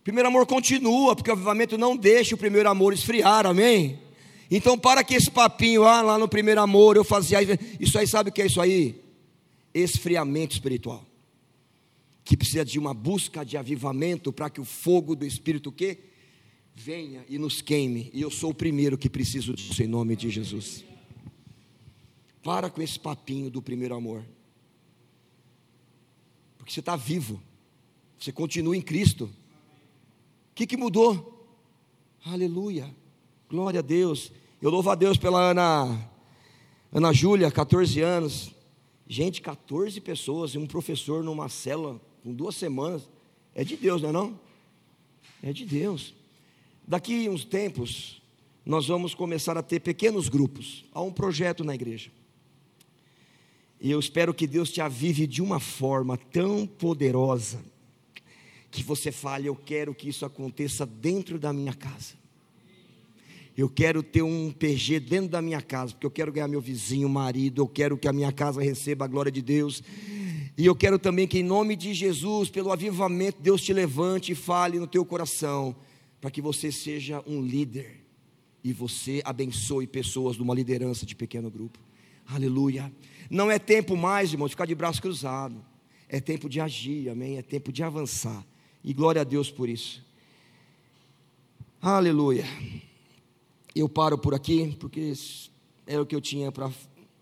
[0.09, 3.99] primeiro amor continua, porque o avivamento não deixa o primeiro amor esfriar, amém?
[4.51, 7.39] Então, para que esse papinho, ah, lá no primeiro amor eu fazia
[7.79, 9.03] isso aí, sabe o que é isso aí?
[9.75, 11.05] Esfriamento espiritual.
[12.25, 15.99] Que precisa de uma busca de avivamento para que o fogo do Espírito que
[16.75, 18.11] venha e nos queime.
[18.15, 20.85] E eu sou o primeiro que preciso disso em nome de Jesus.
[22.43, 24.25] Para com esse papinho do primeiro amor.
[26.57, 27.43] Porque você está vivo.
[28.19, 29.31] Você continua em Cristo
[30.59, 31.47] que, que mudou?
[32.25, 32.93] Aleluia,
[33.49, 34.31] glória a Deus.
[34.61, 36.11] Eu louvo a Deus pela Ana,
[36.93, 38.55] Ana Júlia, 14 anos.
[39.07, 43.09] Gente, 14 pessoas e um professor numa cela com duas semanas.
[43.55, 44.41] É de Deus, não é não?
[45.43, 46.15] É de Deus.
[46.87, 48.21] Daqui uns tempos,
[48.67, 50.85] nós vamos começar a ter pequenos grupos.
[50.93, 52.11] Há um projeto na igreja.
[53.81, 57.65] E eu espero que Deus te avive de uma forma tão poderosa
[58.71, 62.15] que você fale: Eu quero que isso aconteça dentro da minha casa.
[63.59, 67.09] Eu quero ter um PG dentro da minha casa, porque eu quero ganhar meu vizinho,
[67.09, 69.83] marido, eu quero que a minha casa receba a glória de Deus.
[70.57, 74.37] E eu quero também que, em nome de Jesus, pelo avivamento, Deus te levante e
[74.37, 75.75] fale no teu coração,
[76.21, 78.07] para que você seja um líder
[78.63, 81.81] e você abençoe pessoas numa liderança de pequeno grupo.
[82.29, 82.93] Aleluia.
[83.29, 85.61] Não é tempo mais, irmão, de ficar de braço cruzado.
[86.09, 87.39] É tempo de agir, amém?
[87.39, 88.47] É tempo de avançar.
[88.85, 90.07] E glória a Deus por isso.
[91.83, 92.45] Aleluia.
[93.79, 95.13] Eu paro por aqui, porque
[95.87, 96.69] é o que eu tinha para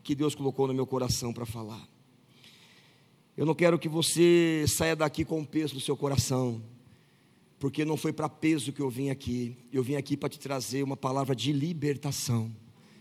[0.02, 1.86] que Deus colocou no meu coração para falar.
[3.36, 6.62] Eu não quero que você saia daqui com peso no seu coração,
[7.58, 9.54] porque não foi para peso que eu vim aqui.
[9.70, 12.50] Eu vim aqui para te trazer uma palavra de libertação,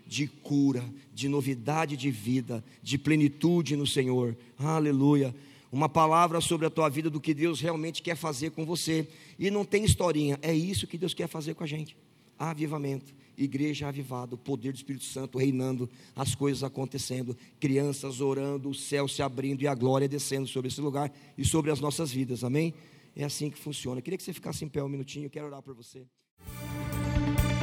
[0.05, 0.83] de cura,
[1.13, 4.35] de novidade de vida, de plenitude no Senhor.
[4.59, 5.33] Aleluia
[5.71, 9.07] uma palavra sobre a tua vida do que Deus realmente quer fazer com você.
[9.39, 11.97] E não tem historinha, é isso que Deus quer fazer com a gente.
[12.37, 18.75] Avivamento, igreja avivada, o poder do Espírito Santo reinando, as coisas acontecendo, crianças orando, o
[18.75, 22.43] céu se abrindo e a glória descendo sobre esse lugar e sobre as nossas vidas.
[22.43, 22.73] Amém?
[23.15, 23.99] É assim que funciona.
[23.99, 26.05] Eu queria que você ficasse em pé um minutinho, eu quero orar por você.